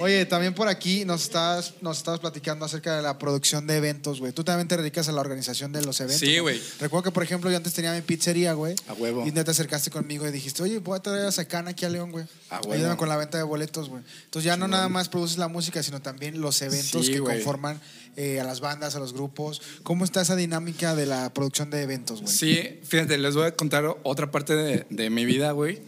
[0.00, 4.20] Oye, también por aquí nos estás, nos estabas platicando acerca de la producción de eventos,
[4.20, 4.32] güey.
[4.32, 6.20] Tú también te dedicas a la organización de los eventos.
[6.28, 6.60] Sí, güey.
[6.80, 8.74] Recuerdo que, por ejemplo, yo antes tenía mi pizzería, güey.
[8.88, 9.26] A huevo.
[9.26, 12.10] Y te acercaste conmigo y dijiste, oye, voy a traer a Sacana aquí a León,
[12.12, 12.26] güey.
[12.50, 12.74] A huevo.
[12.74, 14.02] Ayúdame con la venta de boletos, güey.
[14.24, 17.80] Entonces ya no nada más produces la música, sino también los eventos Sí, que conforman
[18.16, 19.62] eh, a las bandas, a los grupos.
[19.82, 22.32] ¿Cómo está esa dinámica de la producción de eventos, güey?
[22.32, 25.80] Sí, fíjate, les voy a contar otra parte de, de mi vida, güey.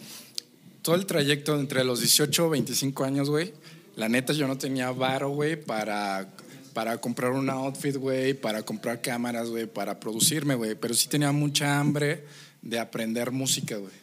[0.83, 3.53] Todo el trayecto entre los 18 y 25 años, güey.
[3.97, 6.29] La neta, yo no tenía varo, güey, para,
[6.73, 10.75] para comprar un outfit, güey, para comprar cámaras, güey, para producirme, güey.
[10.75, 12.25] Pero sí tenía mucha hambre
[12.63, 14.02] de aprender música, güey.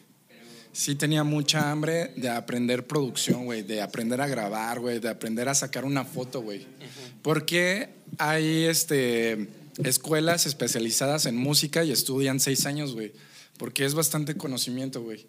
[0.72, 5.48] Sí tenía mucha hambre de aprender producción, güey, de aprender a grabar, güey, de aprender
[5.48, 6.66] a sacar una foto, güey.
[7.22, 9.48] Porque hay este,
[9.82, 13.12] escuelas especializadas en música y estudian seis años, güey.
[13.58, 15.26] Porque es bastante conocimiento, güey.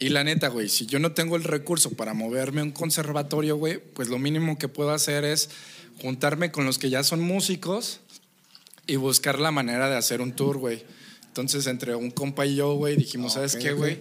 [0.00, 3.56] Y la neta, güey, si yo no tengo el recurso para moverme a un conservatorio,
[3.56, 5.50] güey, pues lo mínimo que puedo hacer es
[6.00, 8.00] juntarme con los que ya son músicos
[8.86, 10.82] y buscar la manera de hacer un tour, güey.
[11.26, 13.78] Entonces, entre un compa y yo, güey, dijimos, ¿sabes ok, qué, ok.
[13.78, 14.00] güey?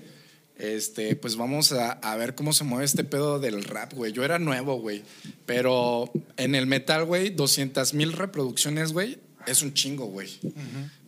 [0.60, 4.12] Este, pues vamos a, a ver cómo se mueve este pedo del rap, güey.
[4.12, 5.04] Yo era nuevo, güey.
[5.46, 9.18] Pero en el metal, güey, 200 mil reproducciones, güey,
[9.48, 10.30] es un chingo, güey.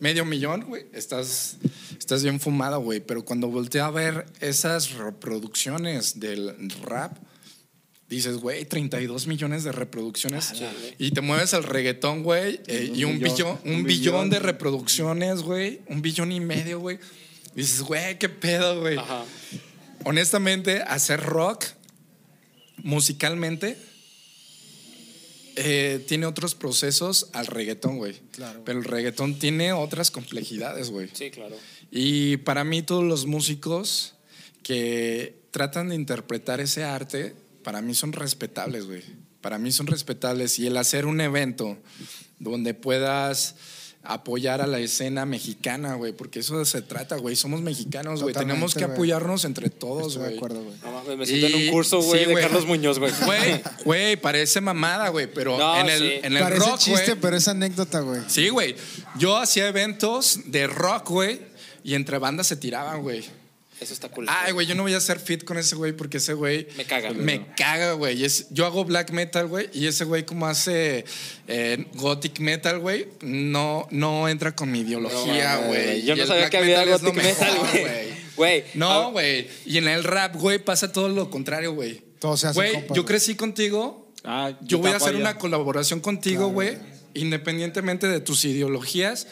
[0.00, 0.86] Medio millón, güey.
[0.92, 1.58] Estás,
[1.98, 3.00] estás bien fumado, güey.
[3.00, 7.18] Pero cuando volteé a ver esas reproducciones del rap,
[8.08, 10.54] dices, güey, 32 millones de reproducciones.
[10.98, 12.60] y te mueves al reggaetón, güey.
[12.66, 15.80] eh, y un billón, un billón de reproducciones, güey.
[15.88, 16.98] Un billón y medio, güey.
[17.54, 18.98] Dices, güey, qué pedo, güey.
[18.98, 19.24] Ajá.
[20.04, 21.64] Honestamente, hacer rock
[22.78, 23.76] musicalmente
[25.56, 28.20] eh, tiene otros procesos al reggaetón, güey.
[28.32, 28.62] Claro.
[28.64, 31.10] Pero el reggaetón tiene otras complejidades, güey.
[31.12, 31.56] Sí, claro.
[31.90, 34.14] Y para mí todos los músicos
[34.62, 39.02] que tratan de interpretar ese arte, para mí son respetables, güey.
[39.42, 40.58] Para mí son respetables.
[40.58, 41.76] Y el hacer un evento
[42.38, 43.56] donde puedas
[44.04, 47.36] apoyar a la escena mexicana, güey, porque eso se trata, güey.
[47.36, 48.34] Somos mexicanos, güey.
[48.34, 48.92] Tenemos que güey.
[48.94, 50.36] apoyarnos entre todos, Estoy de güey.
[50.36, 50.76] acuerdo, güey.
[50.82, 53.12] No mames, me siento en un curso, güey, sí, de Carlos Muñoz, güey.
[53.24, 56.12] Güey, güey, parece mamada, güey, pero No, en el, sí.
[56.22, 57.20] en el Parece rock, chiste, güey.
[57.20, 58.20] pero es anécdota, güey.
[58.26, 58.74] Sí, güey.
[59.18, 61.40] Yo hacía eventos de rock, güey,
[61.84, 63.24] y entre bandas se tiraban, güey.
[63.82, 64.26] Eso está cool.
[64.28, 66.68] Ay, güey, yo no voy a hacer fit con ese güey porque ese güey.
[66.76, 67.12] Me caga.
[67.12, 68.24] Me caga, güey.
[68.50, 71.04] Yo hago black metal, güey, y ese güey, como hace
[71.48, 76.02] eh, gothic metal, güey, no, no entra con mi ideología, No, güey.
[76.02, 78.22] Yo Y no sabía que había gothic metal, güey.
[78.36, 78.64] Güey.
[78.74, 79.48] No, ah, güey.
[79.66, 82.02] Y en el rap, güey, pasa todo lo contrario, güey.
[82.36, 84.08] Se Güey, yo crecí contigo.
[84.24, 85.18] Ah, Yo voy a hacer allá.
[85.18, 86.78] una colaboración contigo, güey,
[87.14, 89.26] independientemente de tus ideologías.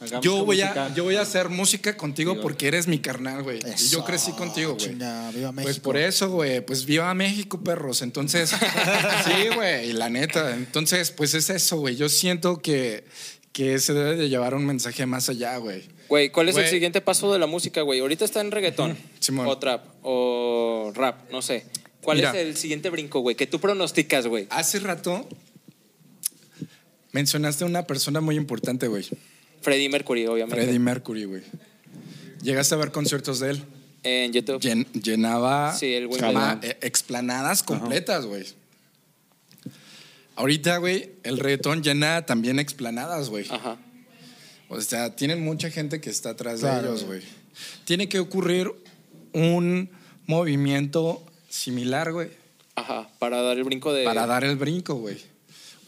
[0.00, 0.86] Hagamos Yo voy, música.
[0.86, 3.58] a, yo voy a hacer música contigo porque eres mi carnal, güey.
[3.58, 4.94] Y yo crecí contigo, güey.
[5.34, 6.60] viva Pues por eso, güey.
[6.60, 8.02] Pues viva México, perros.
[8.02, 8.50] Entonces,
[9.24, 10.54] sí, güey, la neta.
[10.54, 11.96] Entonces, pues es eso, güey.
[11.96, 13.04] Yo siento que,
[13.52, 15.82] que se debe de llevar un mensaje más allá, güey.
[16.08, 18.00] Güey, ¿cuál es el siguiente paso de la música, güey?
[18.00, 18.96] Ahorita está en reggaetón.
[19.18, 19.46] Simón.
[19.46, 19.84] O trap.
[20.02, 21.66] O rap, no sé.
[22.02, 22.30] ¿Cuál Mira.
[22.30, 23.36] es el siguiente brinco, güey?
[23.36, 24.46] Que tú pronosticas, güey.
[24.50, 25.28] Hace rato
[27.12, 29.04] mencionaste a una persona muy importante, güey.
[29.60, 30.62] Freddie Mercury, obviamente.
[30.62, 31.42] Freddie Mercury, güey.
[32.42, 33.62] Llegaste a ver conciertos de él.
[34.04, 34.60] En YouTube.
[34.60, 36.08] Llen- llenaba Sí, el
[36.62, 38.44] eh, explanadas completas, güey.
[40.36, 43.46] Ahorita, güey, el reggaetón llena también explanadas, güey.
[43.50, 43.76] Ajá.
[44.68, 47.22] O sea, tienen mucha gente que está atrás Claro, de ellos, güey.
[47.84, 48.70] Tiene que ocurrir
[49.32, 49.90] un
[50.26, 52.28] movimiento similar, güey,
[52.76, 53.08] Ajá.
[53.18, 54.04] Para dar el brinco de.
[54.04, 55.18] para dar el brinco, güey.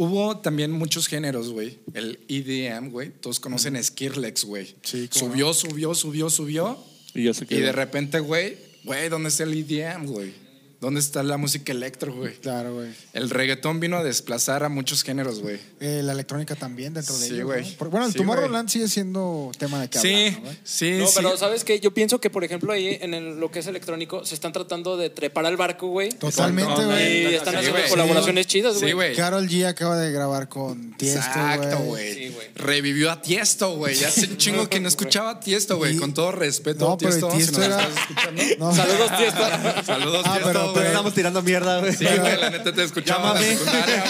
[0.03, 1.79] Hubo también muchos géneros, güey.
[1.93, 3.11] El EDM, güey.
[3.11, 4.75] Todos conocen Skrillex, güey.
[4.83, 6.79] Sí, subió, subió, subió, subió.
[7.15, 7.67] Y ya se Y quedó.
[7.67, 10.33] de repente, güey, güey, ¿dónde está el EDM, güey?
[10.81, 12.35] ¿Dónde está la música electro, güey?
[12.37, 12.89] Claro, güey.
[13.13, 15.59] El reggaetón vino a desplazar a muchos géneros, güey.
[15.79, 17.77] Eh, la electrónica también dentro de Sí, ellos, güey.
[17.91, 20.57] bueno, el Sí, Tomorrowland sigue siendo tema de que Sí, hablar, ¿no, güey?
[20.65, 21.13] sí, No, sí.
[21.17, 21.81] pero ¿sabes qué?
[21.81, 24.97] Yo pienso que, por ejemplo, ahí en el- lo que es electrónico, se están tratando
[24.97, 26.09] de trepar al barco, güey.
[26.13, 27.25] Totalmente, güey.
[27.31, 28.89] Y están Sí, haciendo colaboraciones chidas, güey.
[28.89, 29.17] Sí, güey.
[29.17, 31.89] Carol G acaba de grabar con Tiesto, Exacto, güey.
[31.89, 32.15] güey.
[32.15, 32.47] Sí, güey.
[32.55, 34.03] Revivió a Tiesto, güey.
[34.03, 34.89] Hace un chingo que no
[35.19, 35.97] escuchaba a Tiesto, güey.
[35.99, 38.75] Con todo respeto, No, pero Tiesto, Tiesto si nos era- estás escuchando.
[38.75, 39.85] Saludos, Tiesto.
[39.85, 40.87] Saludos, Ah, Tiesto, pero- güey.
[40.89, 41.93] Estamos tirando mierda, güey.
[41.95, 43.57] Sí, güey, la neta te escuchaba en la Llámame.
[43.57, 44.05] secundaria,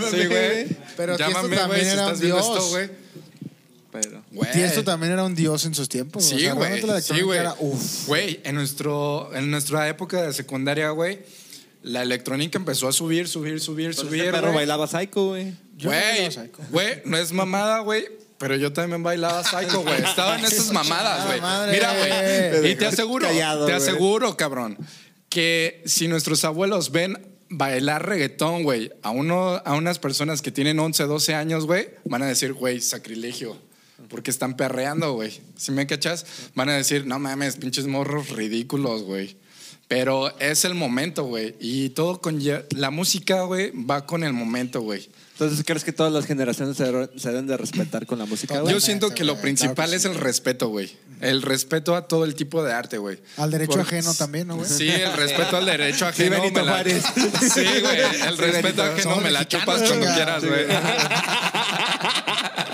[0.00, 0.10] güey.
[0.22, 0.66] Sí, güey.
[0.96, 2.48] Pero Tiesto Llámame, también si era estás un viendo dios.
[2.58, 2.90] esto, güey.
[3.92, 4.22] Pero.
[4.30, 4.52] Güey.
[4.52, 6.24] Tiesto también era un dios en sus tiempos.
[6.24, 6.68] Sí, o sea, güey.
[6.68, 7.72] realmente la Sí, electrónica güey.
[7.72, 7.86] era.
[8.06, 11.18] Güey, en, nuestro, en nuestra época de secundaria, güey,
[11.82, 14.22] la electrónica empezó a subir, subir, subir, Pero subir.
[14.22, 14.56] ese perro güey.
[14.56, 15.54] bailaba psycho, güey.
[15.76, 16.58] Yo Güey, bailaba psycho.
[16.70, 18.04] güey, no es mamada, güey.
[18.38, 20.00] Pero yo también bailaba psycho, güey.
[20.02, 21.40] Estaba en esas mamadas, güey.
[21.40, 21.72] madre.
[21.72, 21.92] Mira,
[22.60, 22.70] güey.
[22.72, 23.82] Y te aseguro, Callado, te güey.
[23.82, 24.78] aseguro, cabrón,
[25.30, 27.16] que si nuestros abuelos ven
[27.48, 32.26] bailar reggaetón, güey, a, a unas personas que tienen 11, 12 años, güey, van a
[32.26, 33.56] decir, güey, sacrilegio.
[34.08, 35.40] Porque están perreando, güey.
[35.56, 39.36] Si me cachas, van a decir, no mames, pinches morros ridículos, güey.
[39.90, 41.56] Pero es el momento, güey.
[41.58, 42.40] Y todo con
[42.76, 45.10] la música, güey, va con el momento, güey.
[45.32, 46.84] Entonces, ¿crees que todas las generaciones se,
[47.18, 48.72] se deben de respetar con la música, güey?
[48.72, 50.08] Yo siento que lo principal claro que es sí.
[50.08, 50.92] el respeto, güey.
[51.20, 53.18] El respeto a todo el tipo de arte, güey.
[53.36, 54.68] Al derecho Por- ajeno también, ¿no, güey?
[54.68, 56.36] Sí, el respeto al derecho ajeno.
[56.40, 57.02] Benito me la- Juárez.
[57.52, 57.98] Sí, güey.
[57.98, 58.82] El Sí, respeto Benito.
[58.84, 60.66] ajeno Somos me la chupas cuando quieras, güey.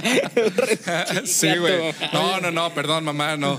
[1.26, 1.94] Sí, güey.
[2.12, 3.56] No, no, no, perdón, mamá, no.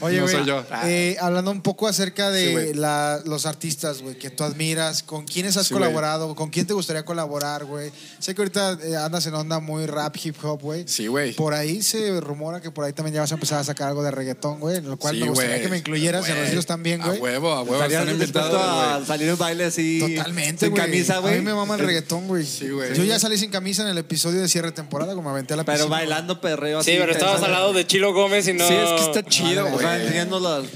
[0.00, 0.64] Oye, no güey, soy yo.
[0.84, 2.74] eh, hablando un poco acerca de güey.
[2.74, 5.84] la- los artistas, güey, que tú admiras, ¿con quiénes has Sí, güey.
[5.84, 6.34] colaborado?
[6.34, 7.90] ¿Con quién te gustaría colaborar, güey?
[8.18, 10.84] Sé que ahorita eh, andas en onda muy rap, hip hop, güey.
[10.86, 11.32] Sí, güey.
[11.34, 14.02] Por ahí se rumora que por ahí también ya vas a empezar a sacar algo
[14.02, 15.62] de reggaetón, güey, en lo cual Sí, me gustaría güey.
[15.62, 16.50] que me incluyeras en los Güey.
[16.50, 17.18] videos también, güey.
[17.18, 17.74] A huevo, a huevo.
[17.76, 19.06] ¿Estarías Están dispuesto invitados, a güey.
[19.06, 19.98] salir en baile así?
[20.16, 20.82] Totalmente, Sin güey.
[20.82, 21.38] camisa, A güey.
[21.38, 22.44] mí me mama el reggaetón, güey.
[22.44, 22.94] Sí, güey.
[22.94, 25.56] Yo ya salí sin camisa en el episodio de cierre de temporada, como aventé a
[25.56, 26.92] la Pero bailando perreo así.
[26.92, 28.66] Sí, pero estabas al lado de Chilo Gómez y no.
[28.66, 29.84] Sí, es que está chido, O güey.
[29.84, 30.00] las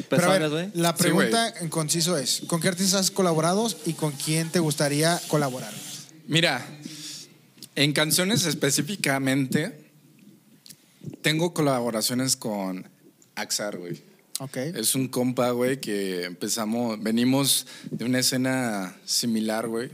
[0.08, 0.68] Pero a ver, pezones, güey.
[0.74, 4.58] la Sí, pregunta en conciso es, ¿con qué artistas has colaborado y con quién te
[4.60, 5.72] gustaría colaborar?
[6.26, 6.64] Mira,
[7.74, 9.90] en canciones específicamente,
[11.22, 12.88] tengo colaboraciones con
[13.34, 14.02] Axar, güey.
[14.40, 14.56] Ok.
[14.56, 19.90] Es un compa, güey, que empezamos, venimos de una escena similar, güey.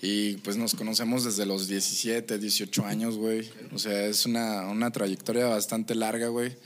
[0.00, 3.50] Y pues nos conocemos desde los 17, 18 años, güey.
[3.72, 6.56] O sea, es una, una trayectoria bastante larga, güey.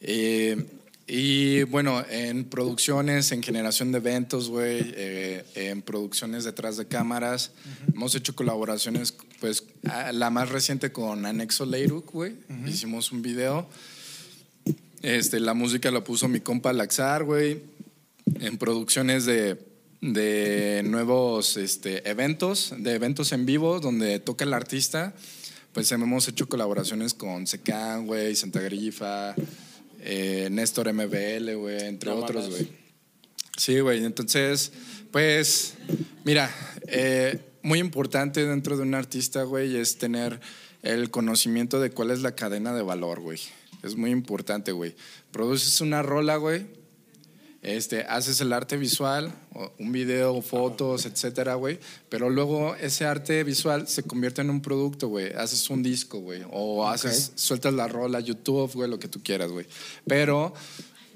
[0.00, 0.66] Eh,
[1.06, 7.52] y bueno, en producciones, en generación de eventos, güey, eh, en producciones detrás de cámaras,
[7.92, 9.64] hemos hecho colaboraciones, pues
[10.12, 12.34] la más reciente con Anexo Leiruk, güey.
[12.66, 13.68] Hicimos un video.
[15.00, 17.62] Este, la música la puso mi compa Laxar, güey.
[18.40, 19.58] En producciones de,
[20.02, 25.14] de nuevos este, eventos, de eventos en vivo donde toca el artista.
[25.72, 29.34] Pues hemos hecho colaboraciones con Secan, güey, Santa Grifa,
[30.00, 32.68] eh, Néstor MBL, güey, entre No otros, güey.
[33.56, 34.04] Sí, güey.
[34.04, 34.72] Entonces,
[35.12, 35.74] pues,
[36.24, 36.50] mira,
[36.88, 40.40] eh, muy importante dentro de un artista, güey, es tener
[40.82, 43.38] el conocimiento de cuál es la cadena de valor, güey.
[43.82, 44.94] Es muy importante, güey.
[45.30, 46.66] Produces una rola, güey.
[47.62, 49.32] Este, haces el arte visual,
[49.78, 51.78] un video, fotos, etcétera, güey.
[52.08, 55.32] Pero luego ese arte visual se convierte en un producto, güey.
[55.32, 56.42] Haces un disco, güey.
[56.50, 59.66] O haces, sueltas la rola, YouTube, güey, lo que tú quieras, güey.
[60.08, 60.52] Pero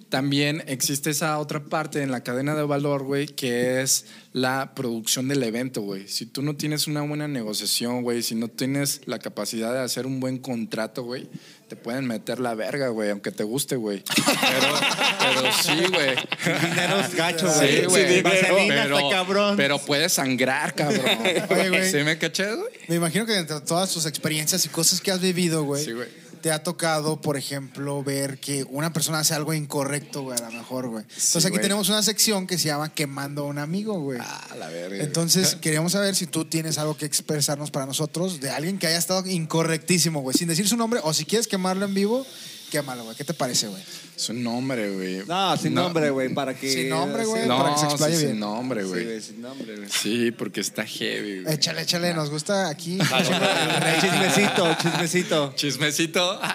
[0.09, 5.27] también existe esa otra parte en la cadena de valor, güey, que es la producción
[5.29, 6.07] del evento, güey.
[6.09, 10.07] Si tú no tienes una buena negociación, güey, si no tienes la capacidad de hacer
[10.07, 11.29] un buen contrato, güey,
[11.69, 14.05] te pueden meter la verga, güey, aunque te guste, güey.
[14.15, 14.75] Pero,
[15.19, 16.15] pero sí, güey.
[16.61, 18.23] Dineros gachos, Sí, güey.
[18.23, 18.69] güey.
[18.69, 21.05] Pero, pero puedes sangrar, cabrón.
[21.51, 21.91] Oye, güey.
[21.91, 22.69] ¿Sí me caché, güey?
[22.89, 26.09] Me imagino que entre todas tus experiencias y cosas que has vivido, güey, Sí, güey.
[26.47, 30.53] Te ha tocado, por ejemplo, ver que una persona hace algo incorrecto, güey, a lo
[30.53, 31.03] mejor, güey.
[31.03, 31.63] Entonces aquí güey.
[31.63, 34.21] tenemos una sección que se llama Quemando a un amigo, güey.
[34.23, 35.03] Ah, la verga.
[35.03, 38.97] Entonces, queríamos saber si tú tienes algo que expresarnos para nosotros de alguien que haya
[38.97, 42.25] estado incorrectísimo, güey, sin decir su nombre, o si quieres quemarlo en vivo,
[42.71, 43.17] quémalo, güey.
[43.17, 43.83] ¿Qué te parece, güey?
[44.17, 45.23] Su nombre, güey.
[45.27, 46.71] No, sin nombre, güey, para que...
[46.73, 48.31] Sin nombre, güey, Sí, No, para que se explaye sí, bien.
[48.33, 49.05] sin nombre, Sí, güey.
[49.05, 49.89] güey, sin nombre, güey.
[49.91, 51.55] Sí, porque está heavy, güey.
[51.55, 52.99] Échale, échale, nos gusta aquí.
[54.01, 55.53] Chismecito, chismecito.
[55.55, 56.41] Chismecito.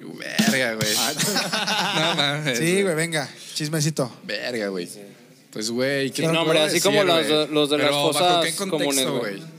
[0.00, 0.94] Verga, güey.
[2.00, 2.58] No mames.
[2.58, 4.10] Sí, güey, venga, chismecito.
[4.24, 4.88] Verga, güey.
[5.52, 6.10] Pues, güey.
[6.10, 9.06] ¿qué Sin nombre, así como los- los de las Pero, ¿bajo fosas qué contexto, comunes,
[9.08, 9.55] güey.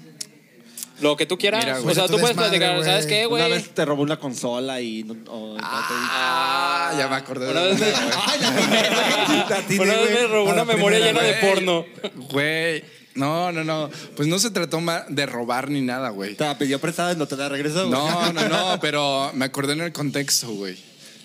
[0.99, 1.63] Lo que tú quieras.
[1.63, 1.91] Mira, güey.
[1.91, 2.89] o sea, tú puedes desmadre, platicar, güey.
[2.89, 3.51] ¿sabes qué, Una güey?
[3.51, 5.03] vez te robó una consola y...
[5.03, 9.45] No, o- Ah, ya me acordé Una de vez me- Ay.
[9.49, 10.21] La atiné, Una vez güey.
[10.21, 11.85] me robó A la una memoria primera, llena de Güey, porno.
[12.31, 12.83] Güey,
[13.15, 13.89] no, no, no.
[14.15, 16.35] Pues no se trató ma- de robar ni nada, güey.
[16.35, 17.91] Te la pidió prestada y no te la regresó, güey.
[17.91, 20.77] No, no, no, pero me acordé en el contexto, güey.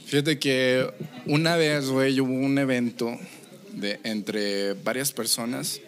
[0.06, 0.86] Fíjate que
[1.26, 3.16] una vez, güey, hubo un evento
[3.72, 5.80] de, entre varias personas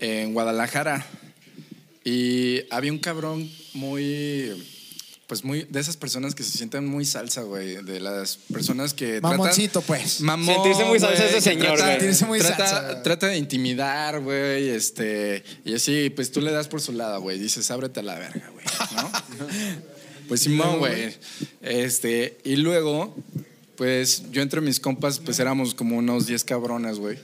[0.00, 1.04] en Guadalajara
[2.10, 4.50] y había un cabrón muy,
[5.26, 9.20] pues muy, de esas personas que se sienten muy salsa, güey, de las personas que
[9.20, 10.20] Mamoncito, tratan, pues.
[10.20, 11.98] Mamón, Sentirse muy salsa ese señor, trata- güey.
[12.00, 13.02] Sentirse muy trata, salsa.
[13.02, 17.38] trata de intimidar, güey, este, y así, pues tú le das por su lado, güey,
[17.38, 19.10] dices, ábrete a la verga, güey, ¿no?
[20.28, 21.12] Pues Simón, güey.
[21.60, 23.16] Este, y luego,
[23.74, 27.18] pues yo entre mis compas, pues éramos como unos 10 cabrones, güey.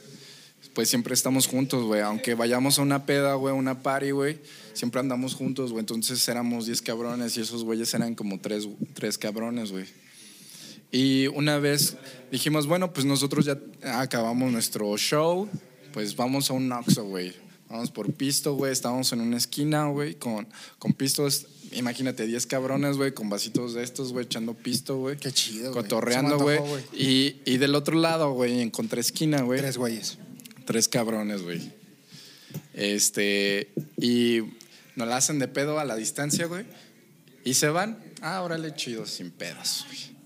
[0.77, 2.03] Pues siempre estamos juntos, güey.
[2.03, 4.41] Aunque vayamos a una peda, güey, una party, güey,
[4.75, 5.81] siempre andamos juntos, güey.
[5.81, 9.87] Entonces éramos 10 cabrones y esos güeyes eran como tres, tres cabrones, güey.
[10.93, 11.97] Y una vez
[12.31, 13.59] dijimos, bueno, pues nosotros ya
[13.99, 15.49] acabamos nuestro show,
[15.95, 17.33] pues vamos a un Oxxo, güey.
[17.71, 18.71] Vamos por pisto, güey.
[18.71, 20.47] Estábamos en una esquina, güey, con,
[20.79, 21.47] con pistos.
[21.73, 25.17] Imagínate, 10 cabrones, güey, con vasitos de estos, güey, echando pisto, güey.
[25.17, 25.85] Qué chido, güey.
[25.85, 26.59] Cotorreando, güey.
[26.93, 29.61] Y, y del otro lado, güey, en contraesquina, güey.
[29.61, 30.19] Tres güeyes.
[30.67, 31.73] Tres cabrones, güey.
[32.75, 34.43] Este, y
[34.97, 36.65] nos la hacen de pedo a la distancia, güey.
[37.45, 37.99] Y se van.
[38.21, 40.17] Ah, órale, chido, sin pedos, güey.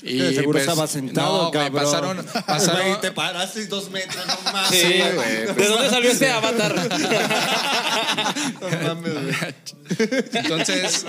[0.00, 1.84] Y seguro pues, estaba sentado, no, güey, cabrón.
[1.84, 4.70] pasaron, pasaron, Güey, te paraste dos metros, no mames.
[4.70, 5.54] Sí, güey.
[5.56, 6.74] ¿De dónde salió este avatar?
[8.60, 9.54] No mames, güey.
[10.32, 11.04] Entonces,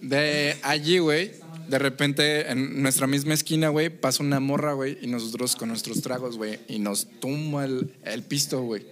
[0.00, 1.32] de allí, güey,
[1.68, 6.02] de repente en nuestra misma esquina, güey, pasa una morra, güey, y nosotros con nuestros
[6.02, 8.86] tragos, güey, y nos tumba el, el pisto, güey.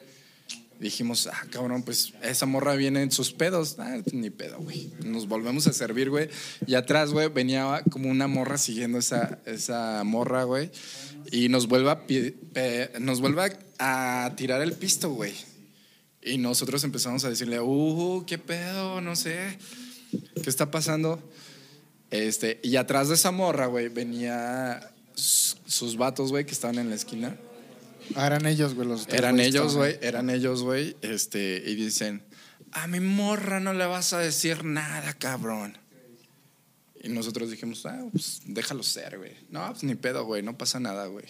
[0.79, 3.77] Dijimos, ah, cabrón, pues esa morra viene en sus pedos.
[3.79, 4.91] Ah, ni pedo, güey.
[5.05, 6.29] Nos volvemos a servir, güey.
[6.67, 10.71] Y atrás, güey, venía como una morra siguiendo esa, esa morra, güey.
[11.33, 15.33] Y nos vuelve a, nos vuelve a tirar el pisto, güey.
[16.23, 19.59] Y nosotros empezamos a decirle, uh, qué pedo, no sé,
[20.43, 21.23] qué está pasando.
[22.17, 26.97] Este, y atrás de esa morra, güey, venía sus vatos, güey, que estaban en la
[26.97, 27.37] esquina.
[28.15, 28.89] Ah, eran ellos, güey.
[28.89, 32.23] Los tres Eran ellos, güey, eran ellos, güey, este, y dicen,
[32.73, 35.77] a mi morra no le vas a decir nada, cabrón.
[37.03, 39.33] Y nosotros dijimos, ah, pues déjalo ser, güey.
[39.51, 41.27] No, pues ni pedo, güey, no pasa nada, güey.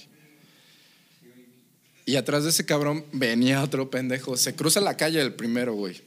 [2.07, 4.37] Y atrás de ese cabrón venía otro pendejo.
[4.37, 6.01] Se cruza la calle el primero, güey.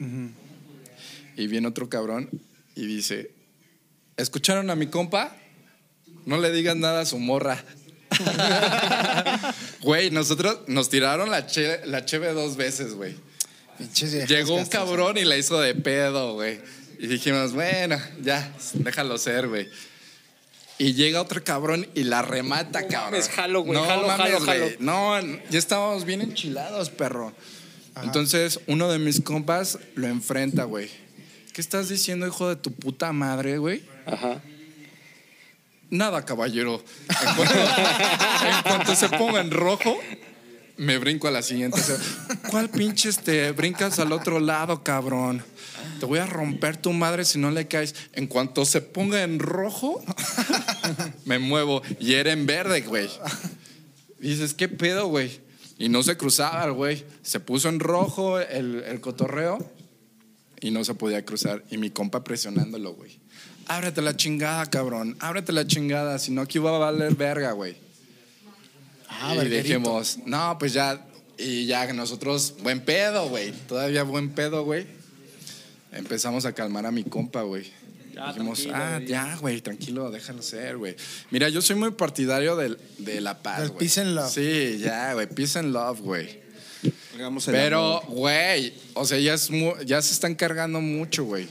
[1.36, 2.30] Y viene otro cabrón
[2.74, 3.30] y dice,
[4.20, 5.36] ¿escucharon a mi compa?
[6.26, 7.64] No le digan nada a su morra.
[9.82, 13.16] Güey, nosotros nos tiraron la, che, la cheve dos veces, güey.
[14.28, 14.68] Llegó un castrosas.
[14.68, 16.60] cabrón y la hizo de pedo, güey.
[16.98, 19.68] Y dijimos, bueno, ya, déjalo ser, güey.
[20.76, 23.12] Y llega otro cabrón y la remata, cabrón.
[23.12, 24.66] mames, jalo, güey, No jalo, mames, jalo.
[24.80, 25.18] No,
[25.50, 27.32] ya estábamos bien enchilados, perro.
[28.02, 30.90] Entonces, uno de mis compas lo enfrenta, güey.
[31.52, 33.82] ¿Qué estás diciendo, hijo de tu puta madre, güey?
[34.06, 34.40] Ajá.
[35.90, 36.82] Nada, caballero.
[38.42, 39.98] En cuanto, se ponga en rojo,
[40.76, 41.80] me brinco a la siguiente.
[42.50, 45.44] ¿Cuál pinches te brincas al otro lado, cabrón?
[45.98, 47.94] Te voy a romper tu madre si no le caes.
[48.14, 50.02] En cuanto se ponga en rojo,
[51.26, 51.82] me muevo.
[51.98, 53.10] Y era en verde, güey.
[54.18, 55.40] Dices, ¿qué pedo, güey?
[55.78, 57.04] Y no se cruzaba el güey.
[57.22, 59.58] Se puso en rojo el, el cotorreo
[60.60, 61.62] y no se podía cruzar.
[61.70, 63.18] Y mi compa presionándolo, güey.
[63.70, 65.16] Ábrete la chingada, cabrón.
[65.20, 66.18] Ábrete la chingada.
[66.18, 67.76] Si no, aquí va a valer verga, güey.
[69.08, 69.68] Ah, y verguerito.
[69.68, 71.06] dijimos, no, pues ya.
[71.38, 73.52] Y ya nosotros, buen pedo, güey.
[73.68, 74.86] Todavía buen pedo, güey.
[75.92, 77.64] Empezamos a calmar a mi compa, güey.
[78.26, 79.06] Dijimos, tranquilo, ah, güey.
[79.08, 80.96] ya, güey, tranquilo, déjalo ser, güey.
[81.30, 83.78] Mira, yo soy muy partidario del- de la paz, Del güey.
[83.78, 84.30] peace and love.
[84.32, 86.40] Sí, ya, güey, peace and love, güey.
[87.46, 91.46] Pero, güey, o sea, ya, es mu- ya se están cargando mucho, güey.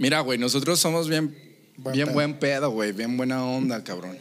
[0.00, 1.36] Mira, güey, nosotros somos bien,
[1.76, 2.14] Buen bien pedo.
[2.14, 4.16] buen pedo, güey, bien buena onda, cabrón.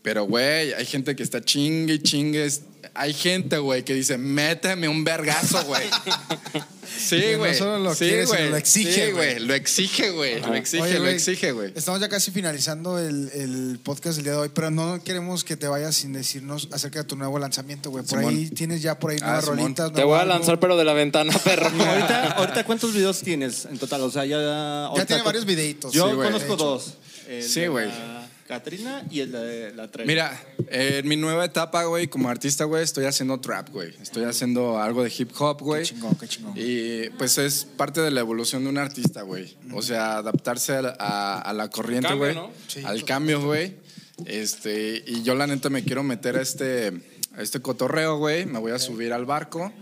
[0.00, 2.48] Pero, güey, hay gente que está chingue y chingue.
[2.98, 5.82] Hay gente, güey, que dice, méteme un vergazo, güey.
[6.98, 7.54] Sí, Que no güey.
[7.54, 8.48] solo lo sí, quiere, sino güey.
[8.50, 9.12] lo exige, Sí, güey.
[9.34, 9.38] güey.
[9.46, 10.40] Lo exige, güey.
[10.40, 11.72] Lo exige, Oye, lo güey, exige, güey.
[11.74, 15.56] Estamos ya casi finalizando el, el podcast del día de hoy, pero no queremos que
[15.56, 18.04] te vayas sin decirnos acerca de tu nuevo lanzamiento, güey.
[18.04, 18.34] Por Simón.
[18.34, 19.58] ahí tienes ya por ahí Ah, nuevas Simón.
[19.58, 19.92] rolitas.
[19.92, 20.34] Te voy a algo.
[20.34, 21.66] lanzar, pero de la ventana, perro.
[21.66, 24.00] ahorita, ahorita, ¿cuántos videos tienes en total?
[24.02, 24.86] O sea, ya.
[24.86, 25.92] ahorita- tiene varios videitos.
[25.92, 26.28] Yo Sí, güey.
[26.28, 26.94] conozco dos.
[27.28, 27.88] El Sí, güey.
[28.48, 30.06] La Catrina y el de la Trevi.
[30.08, 33.94] Mira, eh, en mi nueva etapa, güey, como artista, güey, estoy haciendo trap, güey.
[34.00, 35.82] Estoy haciendo algo de hip hop, güey.
[35.82, 36.52] Qué chingón, qué chingón.
[36.56, 39.56] Y pues es parte de la evolución de un artista, güey.
[39.72, 42.34] O sea, adaptarse a, la- a- a la corriente, güey.
[42.34, 42.50] ¿no?
[42.68, 43.74] Sí, al cambio, güey.
[44.26, 46.92] Este, y yo la neta me quiero meter a este,
[47.36, 48.46] a este cotorreo, güey.
[48.46, 49.72] Me voy a subir al barco.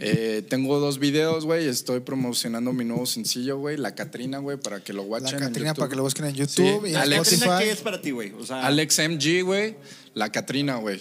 [0.00, 1.66] Eh, tengo dos videos, güey.
[1.66, 3.76] Estoy promocionando mi nuevo sencillo, güey.
[3.76, 5.34] La Catrina, güey, para que lo La watchen.
[5.34, 6.92] en Catrina para que lo busquen en YouTube Sí.
[6.92, 7.58] y Alex- Spotify.
[7.64, 8.32] ¿qué es para ti, güey?
[8.38, 9.76] O sea, Alex MG, güey.
[10.14, 11.00] La Catrina, güey.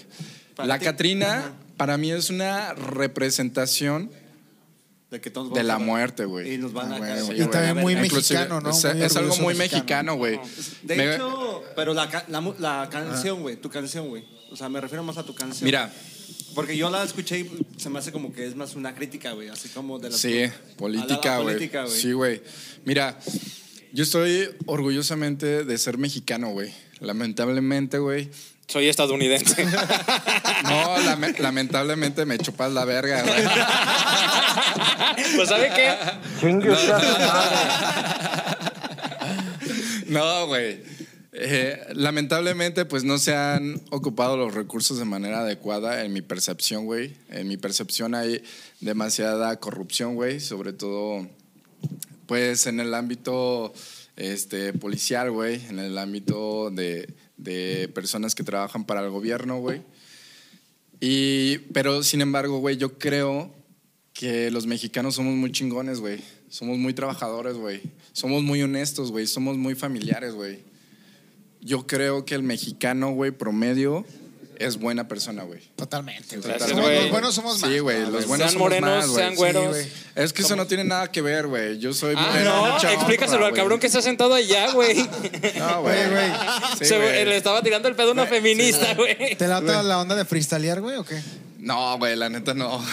[0.58, 4.10] La Catrina, para mí, es una representación
[5.12, 6.56] de, que todos de vamos la a- muerte, güey.
[6.56, 7.20] Y nos van a Ah.
[7.36, 8.72] Y también muy Inclusive, mexicano, ¿no?
[8.72, 10.16] Es, Muy es algo muy mexicano.
[10.16, 10.40] güey.
[10.82, 14.26] De Me- hecho, pero la, la, la canción, güey, tu canción, güey.
[14.52, 15.66] O sea, me refiero más a tu canción.
[15.66, 15.94] Mira,
[16.58, 19.48] Porque yo la escuché y se me hace como que es más una crítica, güey.
[19.48, 20.18] Así como de la.
[20.18, 20.46] sí,
[20.76, 21.54] política, güey.
[21.54, 21.96] política, güey.
[22.02, 22.42] Sí, güey.
[22.84, 23.16] Mira,
[23.94, 26.74] Yo estoy orgullosamente de ser mexicano, güey.
[27.00, 28.32] Lamentablemente, güey.
[28.68, 29.68] Soy estadounidense.
[30.64, 33.44] No, lame- lamentablemente me chupas la verga, güey.
[35.36, 35.96] pues ¿sabe qué?
[40.08, 40.82] No, güey.
[41.40, 46.86] Eh, lamentablemente, pues no se han ocupado los recursos de manera adecuada en mi percepción,
[46.86, 47.16] güey.
[47.30, 48.42] En mi percepción hay
[48.82, 50.40] demasiada corrupción, güey.
[50.40, 51.28] Sobre todo,
[52.26, 53.72] pues en el ámbito
[54.16, 55.64] este, policial, güey.
[55.70, 57.08] En el ámbito de,
[57.38, 59.84] de personas que trabajan para el gobierno, güey.
[61.00, 63.54] Y, pero sin embargo, güey, yo creo
[64.14, 66.20] que los mexicanos somos muy chingones, güey.
[66.50, 67.82] Somos muy trabajadores, güey.
[68.12, 69.28] Somos muy honestos, güey.
[69.28, 70.66] Somos muy familiares, güey.
[71.62, 74.06] Yo creo que el mexicano, güey, promedio
[74.60, 75.60] es buena persona, güey.
[75.76, 76.50] Totalmente, güey.
[76.50, 77.02] Gracias, Somos- güey.
[77.04, 77.70] Los buenos somos más.
[77.72, 78.10] Sí, güey, ¿no?
[78.10, 79.18] los buenos Sean somos morenos, más, güey.
[79.18, 79.68] sean güeros.
[79.70, 79.88] güey.
[80.16, 81.78] Es que eso no tiene nada que ver, güey.
[81.78, 83.80] Yo soy Ah, moreno, no, explícaselo al cabrón güey.
[83.82, 84.96] que está sentado allá, güey.
[85.60, 85.96] No, güey.
[85.98, 86.32] Güey, güey.
[86.80, 87.26] Sí, Se- güey.
[87.26, 89.36] le estaba tirando el pedo a una feminista, güey.
[89.36, 91.22] ¿Te lata la onda de freestylear, güey, o qué?
[91.60, 92.84] No, güey, la neta no.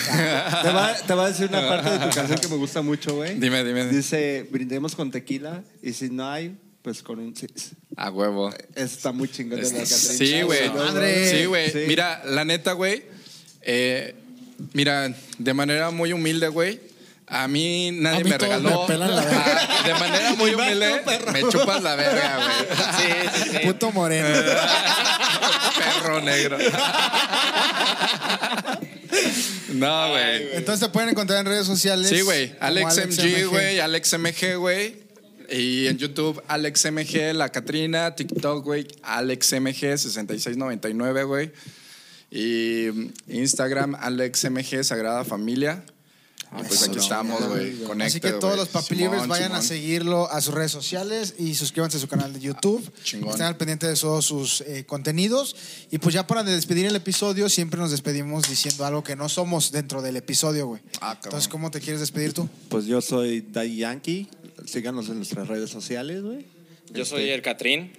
[0.62, 3.14] Te va, te va a decir una parte de tu canción que me gusta mucho,
[3.14, 3.38] güey.
[3.38, 3.86] Dime, dime.
[3.86, 7.70] Dice, brindemos con tequila y si no hay, pues con un cis.
[7.96, 8.52] A huevo.
[8.74, 9.86] Está muy chingón de la Catrín.
[9.88, 10.70] Sí, güey.
[11.30, 11.70] Sí, güey.
[11.70, 11.84] Sí.
[11.88, 13.04] Mira, la neta, güey.
[13.62, 14.14] eh,
[14.74, 15.08] mira,
[15.38, 16.78] de manera muy humilde, güey.
[17.26, 18.82] A mí nadie A mí me regaló.
[18.86, 19.44] me pelan la verga.
[19.46, 22.76] Ah, de manera muy humilde, me chupas la verga, güey.
[22.98, 23.58] Sí, sí, sí.
[23.66, 24.28] Puto moreno.
[25.78, 26.58] Perro negro.
[29.72, 30.54] No, güey.
[30.56, 32.08] Entonces te pueden encontrar en redes sociales.
[32.08, 32.54] Sí, güey.
[32.60, 33.80] AlexMG, güey.
[33.80, 35.03] AlexMG, güey.
[35.54, 38.16] Y en YouTube, AlexMG, La Catrina.
[38.16, 38.88] TikTok, güey.
[39.02, 41.52] AlexMG6699, güey.
[42.30, 45.84] Y mm, Instagram, AlexMG, Sagrada Familia.
[46.56, 47.76] Y pues aquí estamos, güey.
[48.02, 51.96] Así que todos los papi libres vayan a seguirlo a sus redes sociales y suscríbanse
[51.96, 52.92] a su canal de YouTube.
[53.02, 53.30] Chingón.
[53.30, 55.56] Estén al pendiente de todos sus eh, contenidos.
[55.90, 59.72] Y pues ya para despedir el episodio, siempre nos despedimos diciendo algo que no somos
[59.72, 60.80] dentro del episodio, güey.
[61.00, 61.18] Ah.
[61.24, 62.48] Entonces, ¿cómo te quieres despedir tú?
[62.68, 64.28] Pues yo soy Daddy Yankee.
[64.66, 66.46] Síganos en nuestras redes sociales, güey.
[66.90, 67.92] Yo soy el Catrín.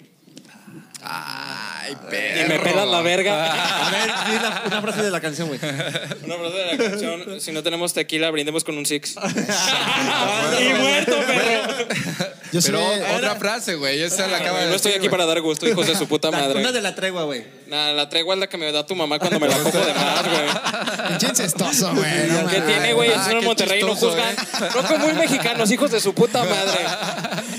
[1.07, 2.49] Ay, Y perro.
[2.49, 3.85] me pelas la verga.
[3.87, 5.59] A ver, di la- una frase de la canción, güey.
[5.63, 7.39] Una frase de la canción.
[7.41, 9.15] Si no tenemos tequila, brindemos con un six.
[10.59, 11.54] y muerto, perro.
[12.51, 12.71] Yo soy.
[12.71, 14.01] Pero otra frase, güey.
[14.01, 15.35] Esa la acaba de No estoy decir, aquí para güey.
[15.35, 16.59] dar gusto, hijos de su puta madre.
[16.59, 17.43] una de la tregua, güey.
[17.67, 19.93] Nah, la tregua es la que me da tu mamá cuando me la cojo de
[19.93, 21.07] más, güey.
[21.09, 22.27] Pinche incestoso, güey.
[22.29, 23.11] no ¿Qué tiene, güey?
[23.15, 24.33] Ah, en Monterrey no chistoso, juzgan.
[24.33, 24.69] eh.
[24.75, 26.79] No como muy mexicanos, hijos de su puta madre.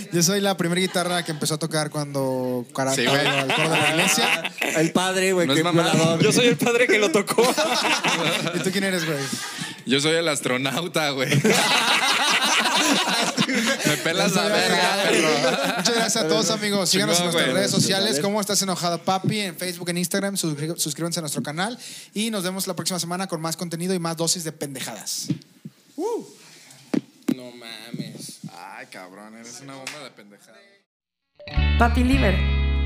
[0.12, 2.64] Yo soy la primera guitarra que empezó a tocar cuando.
[2.74, 3.26] Cara, Sí, güey.
[3.26, 4.52] al coro de la iglesia.
[4.76, 5.82] El padre, güey, No que es mamá.
[5.82, 6.22] violador.
[6.22, 7.42] Yo soy el padre que lo tocó.
[8.54, 9.18] ¿Y tú quién eres, güey?
[9.84, 11.30] Yo soy el astronauta, güey.
[13.86, 15.28] Me pelas la verga, perro.
[15.78, 16.88] Muchas gracias a todos, amigos.
[16.90, 18.20] Síganos en nuestras redes sociales.
[18.20, 19.40] ¿Cómo estás enojado, papi?
[19.40, 20.36] En Facebook, en Instagram.
[20.36, 21.78] Suscrí- Suscríbanse a nuestro canal.
[22.14, 25.28] Y nos vemos la próxima semana con más contenido y más dosis de pendejadas.
[27.34, 28.38] No mames.
[28.76, 30.58] Ay, cabrón, eres una bomba de pendejada.
[31.78, 32.34] Papi Liver,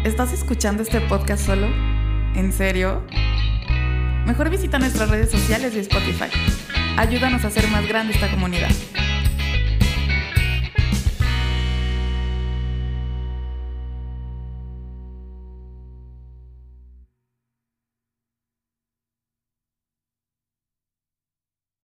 [0.05, 1.66] ¿estás escuchando este podcast solo?
[2.37, 3.07] ¿En serio?
[4.26, 6.26] Mejor visita nuestras redes sociales y Spotify.
[6.97, 8.70] Ayúdanos a hacer más grande esta comunidad.